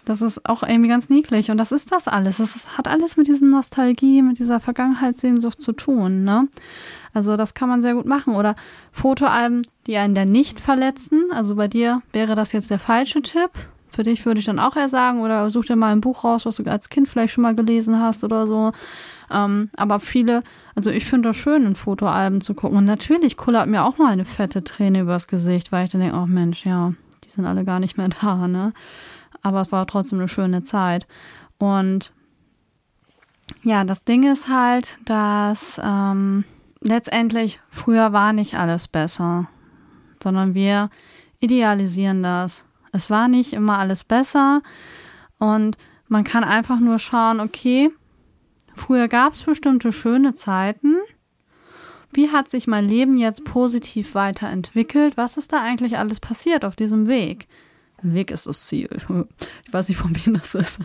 [0.05, 1.51] Das ist auch irgendwie ganz niedlich.
[1.51, 2.39] Und das ist das alles.
[2.39, 6.25] Das hat alles mit dieser Nostalgie, mit dieser Vergangenheitssehnsucht zu tun.
[6.25, 6.49] Ne?
[7.15, 8.35] Also das kann man sehr gut machen.
[8.35, 8.57] Oder
[8.91, 11.27] Fotoalben, die einen dann nicht verletzen.
[11.33, 13.51] Also bei dir wäre das jetzt der falsche Tipp.
[13.89, 16.47] Für dich würde ich dann auch eher sagen, oder such dir mal ein Buch raus,
[16.47, 18.73] was du als Kind vielleicht schon mal gelesen hast oder so.
[19.31, 20.43] Ähm, aber viele,
[20.75, 22.79] also ich finde das schön, in Fotoalben zu gucken.
[22.79, 26.17] Und natürlich kullert mir auch mal eine fette Träne übers Gesicht, weil ich dann denke,
[26.17, 28.73] oh Mensch, ja, die sind alle gar nicht mehr da, ne?
[29.43, 31.07] Aber es war trotzdem eine schöne Zeit.
[31.59, 32.13] Und
[33.63, 36.45] ja, das Ding ist halt, dass ähm,
[36.81, 39.49] letztendlich früher war nicht alles besser,
[40.23, 40.91] sondern wir
[41.41, 42.65] idealisieren das.
[42.93, 44.63] Es war nicht immer alles besser
[45.39, 45.77] und
[46.09, 47.91] man kann einfach nur schauen, okay,
[48.75, 50.97] früher gab es bestimmte schöne Zeiten.
[52.13, 55.17] Wie hat sich mein Leben jetzt positiv weiterentwickelt?
[55.17, 57.49] Was ist da eigentlich alles passiert auf diesem Weg?
[58.03, 58.89] Weg ist das Ziel.
[58.93, 60.81] Ich weiß nicht, von wem das ist.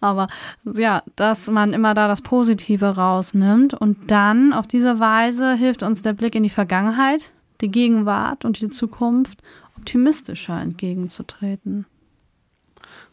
[0.00, 0.28] Aber
[0.64, 6.02] ja, dass man immer da das Positive rausnimmt und dann auf diese Weise hilft uns
[6.02, 7.30] der Blick in die Vergangenheit,
[7.60, 9.42] die Gegenwart und die Zukunft
[9.76, 11.86] optimistischer entgegenzutreten.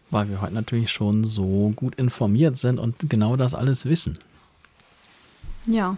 [0.09, 4.17] Weil wir heute natürlich schon so gut informiert sind und genau das alles wissen.
[5.65, 5.97] Ja,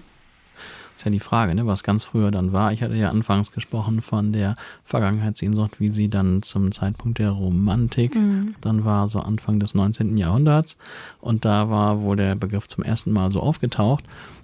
[1.05, 2.73] ja die Frage, ne, was ganz früher dann war.
[2.73, 8.15] Ich hatte ja anfangs gesprochen von der Vergangenheitssehnsucht, wie sie dann zum Zeitpunkt der Romantik
[8.15, 8.55] mhm.
[8.61, 10.17] dann war, so Anfang des 19.
[10.17, 10.77] Jahrhunderts.
[11.21, 14.03] Und da war wohl der Begriff zum ersten Mal so aufgetaucht.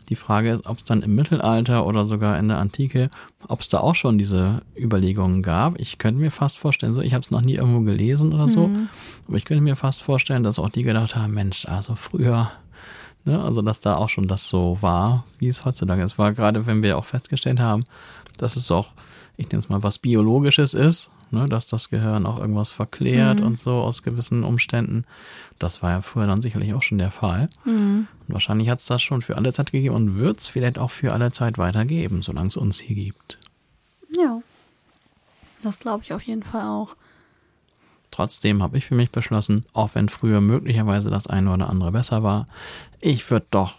[0.10, 3.10] Die Frage ist, ob es dann im Mittelalter oder sogar in der Antike,
[3.48, 5.80] ob es da auch schon diese Überlegungen gab.
[5.80, 8.68] Ich könnte mir fast vorstellen, so ich habe es noch nie irgendwo gelesen oder so,
[8.68, 8.90] mhm.
[9.28, 12.52] aber ich könnte mir fast vorstellen, dass auch die gedacht haben, Mensch, also früher
[13.26, 13.42] Ne?
[13.42, 16.18] Also, dass da auch schon das so war, wie es heutzutage ist.
[16.18, 17.84] War gerade, wenn wir auch festgestellt haben,
[18.38, 18.90] dass es auch,
[19.38, 21.48] ich nenne es mal, was Biologisches ist, ne?
[21.48, 23.46] dass das Gehirn auch irgendwas verklärt mhm.
[23.46, 25.06] und so aus gewissen Umständen.
[25.60, 27.50] Das war ja früher dann sicherlich auch schon der Fall.
[27.66, 28.08] Mhm.
[28.28, 30.92] Und wahrscheinlich hat es das schon für alle Zeit gegeben und wird es vielleicht auch
[30.92, 33.38] für alle Zeit weitergeben, solange es uns hier gibt.
[34.18, 34.42] Ja,
[35.64, 36.96] das glaube ich auf jeden Fall auch.
[38.12, 42.24] Trotzdem habe ich für mich beschlossen, auch wenn früher möglicherweise das eine oder andere besser
[42.24, 42.46] war,
[43.00, 43.76] ich würde doch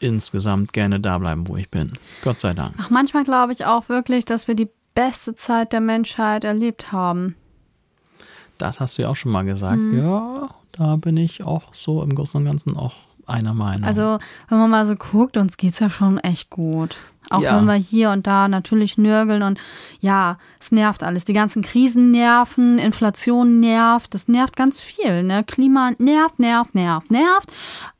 [0.00, 1.92] insgesamt gerne da bleiben, wo ich bin.
[2.22, 2.74] Gott sei Dank.
[2.78, 7.36] Ach, manchmal glaube ich auch wirklich, dass wir die beste Zeit der Menschheit erlebt haben.
[8.58, 9.78] Das hast du ja auch schon mal gesagt.
[9.78, 9.98] Mhm.
[9.98, 12.94] Ja, da bin ich auch so im Großen und Ganzen auch
[13.26, 13.84] einer Meinung.
[13.84, 14.18] Also,
[14.48, 16.98] wenn man mal so guckt, uns geht es ja schon echt gut.
[17.30, 17.56] Auch ja.
[17.56, 19.58] wenn wir hier und da natürlich nörgeln und
[20.00, 21.24] ja, es nervt alles.
[21.24, 25.22] Die ganzen Krisen nerven, Inflation nervt, das nervt ganz viel.
[25.22, 25.44] Ne?
[25.44, 27.52] Klima nervt, nervt, nervt, nervt.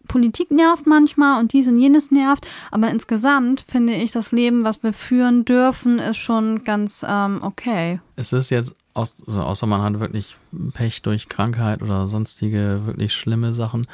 [0.07, 2.47] Politik nervt manchmal und dies und jenes nervt.
[2.71, 8.01] Aber insgesamt finde ich, das Leben, was wir führen dürfen, ist schon ganz ähm, okay.
[8.15, 10.37] Es ist jetzt, also außer man hat wirklich
[10.75, 13.87] Pech durch Krankheit oder sonstige wirklich schlimme Sachen,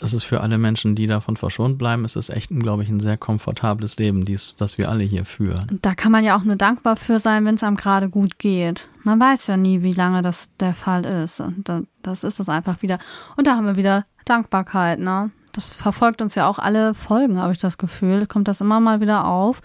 [0.00, 3.00] es ist für alle Menschen, die davon verschont bleiben, es ist echt, glaube ich, ein
[3.00, 5.78] sehr komfortables Leben, dies, das wir alle hier führen.
[5.82, 8.88] Da kann man ja auch nur dankbar für sein, wenn es einem gerade gut geht.
[9.02, 11.40] Man weiß ja nie, wie lange das der Fall ist.
[11.40, 11.70] Und
[12.02, 12.98] das ist es einfach wieder.
[13.36, 15.30] Und da haben wir wieder Dankbarkeit, ne?
[15.52, 18.26] Das verfolgt uns ja auch alle Folgen, habe ich das Gefühl.
[18.26, 19.60] Kommt das immer mal wieder auf.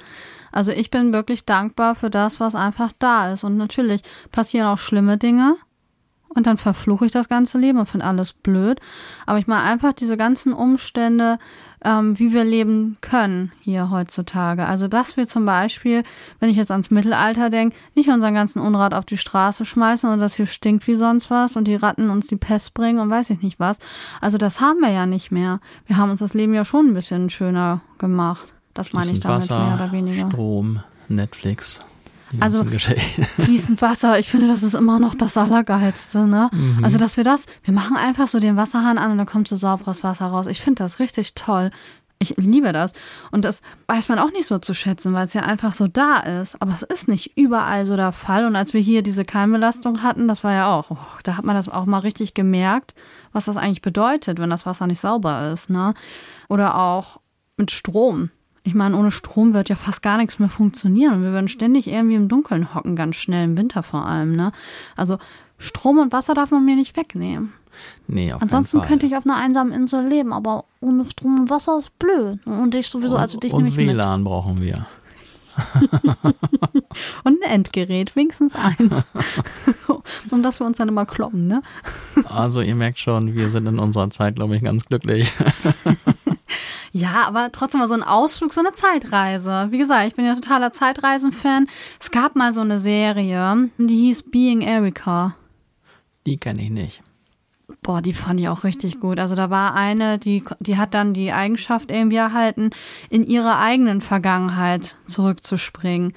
[0.52, 3.44] Also ich bin wirklich dankbar für das, was einfach da ist.
[3.44, 5.58] Und natürlich passieren auch schlimme Dinge
[6.36, 8.80] und dann verfluche ich das ganze Leben und finde alles blöd.
[9.26, 11.40] Aber ich meine einfach diese ganzen Umstände,
[11.84, 14.66] ähm, wie wir leben können hier heutzutage.
[14.66, 16.04] Also, dass wir zum Beispiel,
[16.40, 20.20] wenn ich jetzt ans Mittelalter denke, nicht unseren ganzen Unrat auf die Straße schmeißen und
[20.20, 23.30] das hier stinkt wie sonst was und die Ratten uns die Pest bringen und weiß
[23.30, 23.80] ich nicht was.
[24.20, 25.62] Also, das haben wir ja nicht mehr.
[25.88, 28.48] Wir haben uns das Leben ja schon ein bisschen schöner gemacht.
[28.74, 30.30] Das meine ich damit Wasser, mehr oder weniger.
[30.30, 31.80] Strom, Netflix
[32.40, 32.64] also
[33.38, 36.50] fließend Wasser, ich finde, das ist immer noch das Allergeilste, ne?
[36.52, 36.84] Mhm.
[36.84, 39.56] Also, dass wir das, wir machen einfach so den Wasserhahn an und dann kommt so
[39.56, 40.48] sauberes Wasser raus.
[40.48, 41.72] Ich finde das richtig toll.
[42.18, 42.94] Ich liebe das.
[43.32, 46.20] Und das weiß man auch nicht so zu schätzen, weil es ja einfach so da
[46.20, 46.60] ist.
[46.62, 48.46] Aber es ist nicht überall so der Fall.
[48.46, 51.56] Und als wir hier diese Keimbelastung hatten, das war ja auch, oh, da hat man
[51.56, 52.94] das auch mal richtig gemerkt,
[53.34, 55.94] was das eigentlich bedeutet, wenn das Wasser nicht sauber ist, ne?
[56.48, 57.20] Oder auch
[57.58, 58.30] mit Strom
[58.66, 61.22] ich meine, ohne Strom wird ja fast gar nichts mehr funktionieren.
[61.22, 64.36] Wir würden ständig irgendwie im Dunkeln hocken, ganz schnell im Winter vor allem.
[64.36, 64.52] Ne?
[64.96, 65.20] Also
[65.60, 67.54] Strom und Wasser darf man mir nicht wegnehmen.
[68.08, 71.78] Nee, auf Ansonsten könnte ich auf einer einsamen Insel leben, aber ohne Strom und Wasser
[71.78, 72.40] ist blöd.
[72.46, 73.96] Und ich sowieso, also dich und nehme ich mit.
[73.96, 74.88] WLAN brauchen wir.
[77.24, 79.06] Und ein Endgerät, wenigstens eins.
[80.32, 81.62] um das wir uns dann immer kloppen, ne?
[82.26, 85.32] Also ihr merkt schon, wir sind in unserer Zeit, glaube ich, ganz glücklich.
[86.98, 89.68] Ja, aber trotzdem mal so ein Ausflug, so eine Zeitreise.
[89.70, 91.68] Wie gesagt, ich bin ja totaler Zeitreisen-Fan.
[92.00, 95.36] Es gab mal so eine Serie, die hieß Being Erica.
[96.26, 97.04] Die kenne ich nicht.
[97.82, 99.20] Boah, die fand ich auch richtig gut.
[99.20, 102.70] Also da war eine, die, die hat dann die Eigenschaft irgendwie erhalten,
[103.10, 106.14] in ihre eigenen Vergangenheit zurückzuspringen.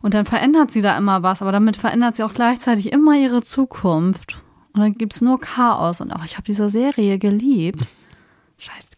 [0.00, 3.42] Und dann verändert sie da immer was, aber damit verändert sie auch gleichzeitig immer ihre
[3.42, 4.40] Zukunft.
[4.72, 6.00] Und dann gibt's nur Chaos.
[6.00, 7.86] Und auch ich habe diese Serie geliebt.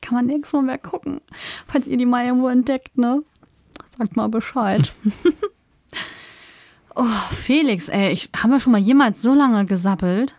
[0.05, 1.23] Kann man nirgendwo mehr gucken.
[1.67, 3.23] Falls ihr die mal irgendwo entdeckt, ne?
[3.89, 4.93] Sagt mal Bescheid.
[6.95, 10.35] oh, Felix, ey, ich, haben wir schon mal jemals so lange gesappelt?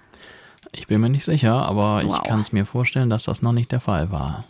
[0.72, 2.18] Ich bin mir nicht sicher, aber Wow.
[2.18, 4.44] ich kann es mir vorstellen, dass das noch nicht der Fall war.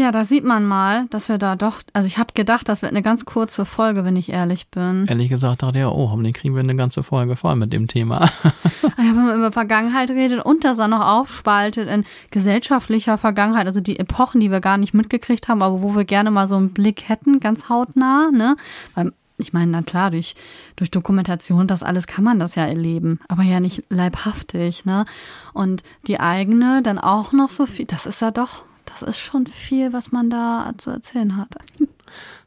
[0.00, 2.90] Ja, da sieht man mal, dass wir da doch, also ich habe gedacht, das wird
[2.90, 5.04] eine ganz kurze Folge, wenn ich ehrlich bin.
[5.06, 8.30] Ehrlich gesagt dachte ich, oh, hoffentlich kriegen wir eine ganze Folge voll mit dem Thema.
[8.82, 13.80] Ja, wenn man über Vergangenheit redet und das dann noch aufspaltet in gesellschaftlicher Vergangenheit, also
[13.80, 16.74] die Epochen, die wir gar nicht mitgekriegt haben, aber wo wir gerne mal so einen
[16.74, 18.56] Blick hätten, ganz hautnah, ne?
[18.94, 20.34] Weil ich meine, na klar, durch,
[20.76, 25.06] durch Dokumentation, das alles kann man das ja erleben, aber ja nicht leibhaftig, ne?
[25.54, 29.46] Und die eigene dann auch noch so viel, das ist ja doch, das ist schon
[29.46, 31.48] viel, was man da zu erzählen hat.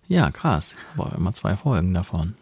[0.07, 0.75] ja, krass.
[0.97, 2.35] Aber immer zwei Folgen davon.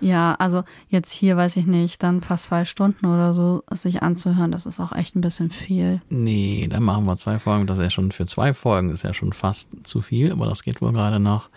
[0.00, 4.52] Ja, also jetzt hier weiß ich nicht, dann fast zwei Stunden oder so sich anzuhören,
[4.52, 6.00] das ist auch echt ein bisschen viel.
[6.08, 7.66] Nee, dann machen wir zwei Folgen.
[7.66, 10.62] Das ist ja schon für zwei Folgen ist ja schon fast zu viel, aber das
[10.62, 11.48] geht wohl gerade noch.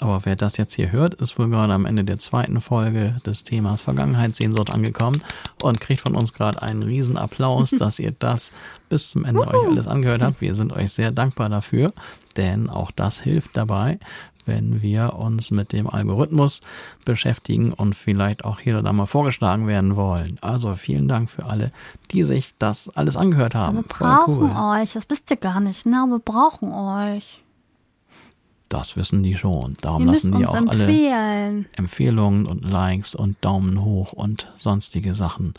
[0.00, 3.44] Aber wer das jetzt hier hört, ist wohl gerade am Ende der zweiten Folge des
[3.44, 5.22] Themas Vergangenheitssehnsucht angekommen
[5.62, 8.50] und kriegt von uns gerade einen riesen Applaus, dass ihr das
[8.88, 10.40] bis zum Ende euch alles angehört habt.
[10.40, 11.92] Wir sind euch sehr dankbar dafür,
[12.36, 13.98] denn auch das hilft dabei,
[14.46, 16.62] wenn wir uns mit dem Algorithmus
[17.04, 20.38] beschäftigen und vielleicht auch hier oder da mal vorgeschlagen werden wollen.
[20.40, 21.72] Also vielen Dank für alle,
[22.10, 23.76] die sich das alles angehört haben.
[23.76, 24.80] Wir brauchen cool.
[24.80, 26.06] euch, das wisst ihr gar nicht, ne?
[26.08, 27.42] Wir brauchen euch.
[28.70, 29.76] Das wissen die schon.
[29.80, 31.66] Darum müsst lassen die auch alle empfehlen.
[31.76, 35.54] Empfehlungen und Likes und Daumen hoch und sonstige Sachen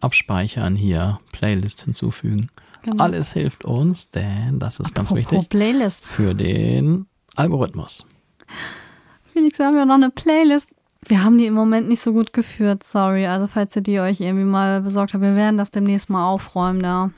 [0.00, 2.50] abspeichern hier, Playlist hinzufügen.
[2.82, 3.04] Genau.
[3.04, 6.04] Alles hilft uns, denn das ist ganz Apropos wichtig Playlist.
[6.04, 8.04] für den Algorithmus.
[9.32, 10.74] Felix, wir haben ja noch eine Playlist.
[11.06, 13.26] Wir haben die im Moment nicht so gut geführt, sorry.
[13.26, 16.82] Also falls ihr die euch irgendwie mal besorgt habt, wir werden das demnächst mal aufräumen
[16.82, 16.88] da.
[16.88, 17.10] Ja,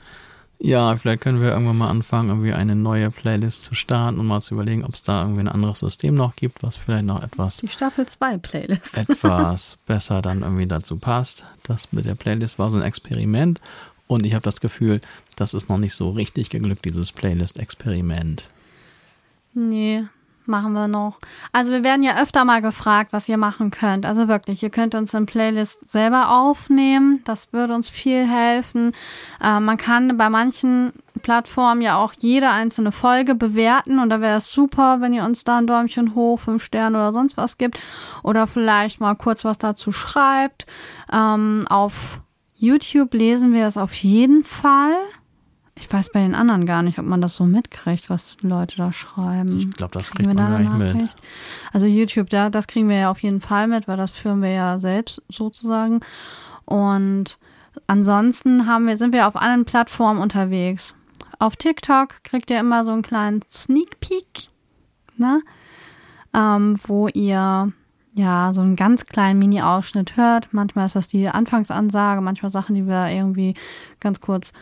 [0.63, 4.53] vielleicht können wir irgendwann mal anfangen, irgendwie eine neue Playlist zu starten und mal zu
[4.53, 7.67] überlegen, ob es da irgendwie ein anderes System noch gibt, was vielleicht noch etwas Die
[7.67, 8.97] Staffel 2 Playlist.
[8.97, 11.43] etwas besser dann irgendwie dazu passt.
[11.63, 13.59] Das mit der Playlist war so ein Experiment
[14.07, 15.01] und ich habe das Gefühl,
[15.35, 18.49] das ist noch nicht so richtig geglückt, dieses Playlist-Experiment.
[19.53, 20.03] Nee,
[20.47, 21.19] machen wir noch.
[21.51, 24.05] Also wir werden ja öfter mal gefragt, was ihr machen könnt.
[24.05, 27.21] Also wirklich, ihr könnt uns eine Playlist selber aufnehmen.
[27.25, 28.93] Das würde uns viel helfen.
[29.41, 34.37] Äh, man kann bei manchen Plattformen ja auch jede einzelne Folge bewerten und da wäre
[34.37, 37.79] es super, wenn ihr uns da ein Däumchen hoch, fünf Sterne oder sonst was gibt
[38.23, 40.65] oder vielleicht mal kurz was dazu schreibt.
[41.11, 42.19] Ähm, auf
[42.55, 44.95] YouTube lesen wir es auf jeden Fall.
[45.83, 48.93] Ich weiß bei den anderen gar nicht, ob man das so mitkriegt, was Leute da
[48.93, 49.59] schreiben.
[49.59, 51.09] Ich glaube, das Kriegen kriegt wir man da gar nicht mit.
[51.73, 54.51] Also YouTube, da, das kriegen wir ja auf jeden Fall mit, weil das führen wir
[54.51, 55.99] ja selbst sozusagen.
[56.63, 57.37] Und
[57.85, 60.95] ansonsten haben wir, sind wir auf allen Plattformen unterwegs.
[61.37, 64.47] Auf TikTok kriegt ihr immer so einen kleinen Sneak Peek,
[65.17, 65.41] ne?
[66.33, 67.73] Ähm, wo ihr
[68.15, 70.47] ja so einen ganz kleinen Mini-Ausschnitt hört.
[70.53, 73.55] Manchmal ist das die Anfangsansage, manchmal Sachen, die wir irgendwie
[73.99, 74.53] ganz kurz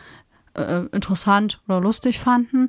[0.54, 2.68] äh, interessant oder lustig fanden.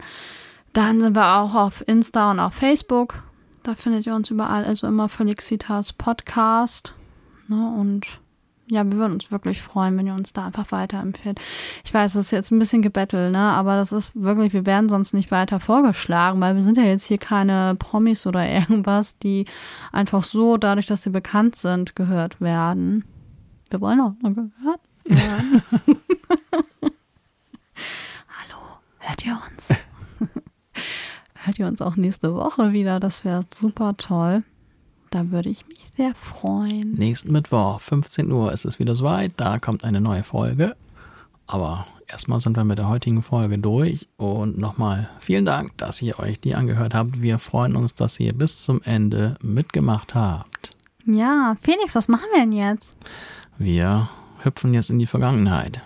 [0.73, 3.23] Dann sind wir auch auf Insta und auf Facebook.
[3.61, 6.93] Da findet ihr uns überall, also immer Felixitas Podcast.
[7.47, 7.73] Ne?
[7.79, 8.07] Und
[8.67, 11.39] ja, wir würden uns wirklich freuen, wenn ihr uns da einfach weiterempfehlt.
[11.83, 13.39] Ich weiß, das ist jetzt ein bisschen gebettelt, ne?
[13.39, 17.05] Aber das ist wirklich, wir werden sonst nicht weiter vorgeschlagen, weil wir sind ja jetzt
[17.05, 19.45] hier keine Promis oder irgendwas, die
[19.91, 23.05] einfach so, dadurch, dass sie bekannt sind, gehört werden.
[23.69, 25.61] Wir wollen auch nur gehört werden.
[29.23, 29.69] hört ihr uns?
[31.35, 32.99] hört ihr uns auch nächste Woche wieder?
[32.99, 34.43] Das wäre super toll.
[35.09, 36.93] Da würde ich mich sehr freuen.
[36.93, 39.33] Nächsten Mittwoch, 15 Uhr, ist es wieder soweit.
[39.37, 40.75] Da kommt eine neue Folge.
[41.45, 44.07] Aber erstmal sind wir mit der heutigen Folge durch.
[44.17, 47.21] Und nochmal vielen Dank, dass ihr euch die angehört habt.
[47.21, 50.71] Wir freuen uns, dass ihr bis zum Ende mitgemacht habt.
[51.05, 52.95] Ja, Felix, was machen wir denn jetzt?
[53.57, 54.09] Wir
[54.41, 55.81] hüpfen jetzt in die Vergangenheit.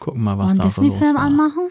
[0.00, 1.22] Gucken mal, was Wollen da so los Disney-Film war.
[1.22, 1.68] anmachen?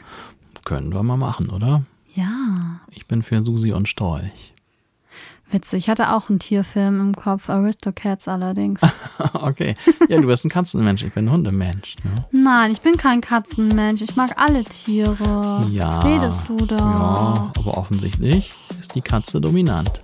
[0.70, 1.82] Können wir mal machen, oder?
[2.14, 2.82] Ja.
[2.92, 4.54] Ich bin für Susi und Storch.
[5.50, 8.80] Witzig, ich hatte auch einen Tierfilm im Kopf, Aristocats allerdings.
[9.34, 9.76] okay.
[10.10, 11.96] Ja, du bist ein Katzenmensch, ich bin ein Hundemensch.
[12.04, 12.26] Ne?
[12.32, 14.04] Nein, ich bin kein Katzenmensch.
[14.04, 15.66] Ich mag alle Tiere.
[15.72, 15.98] Ja.
[15.98, 16.78] Was redest du da?
[16.78, 20.02] Ja, aber offensichtlich ist die Katze dominant.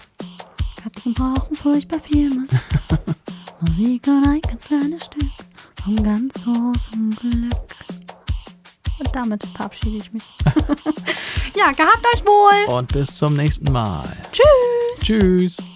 [0.78, 2.60] Katzen brauchen furchtbar viel Musik.
[3.62, 5.30] Musik und ein ganz kleines Stück
[5.84, 8.05] vom ganz großen Glück.
[9.00, 10.24] Und damit verabschiede ich mich.
[11.56, 12.76] ja, gehabt euch wohl.
[12.76, 14.06] Und bis zum nächsten Mal.
[14.32, 15.02] Tschüss.
[15.02, 15.75] Tschüss.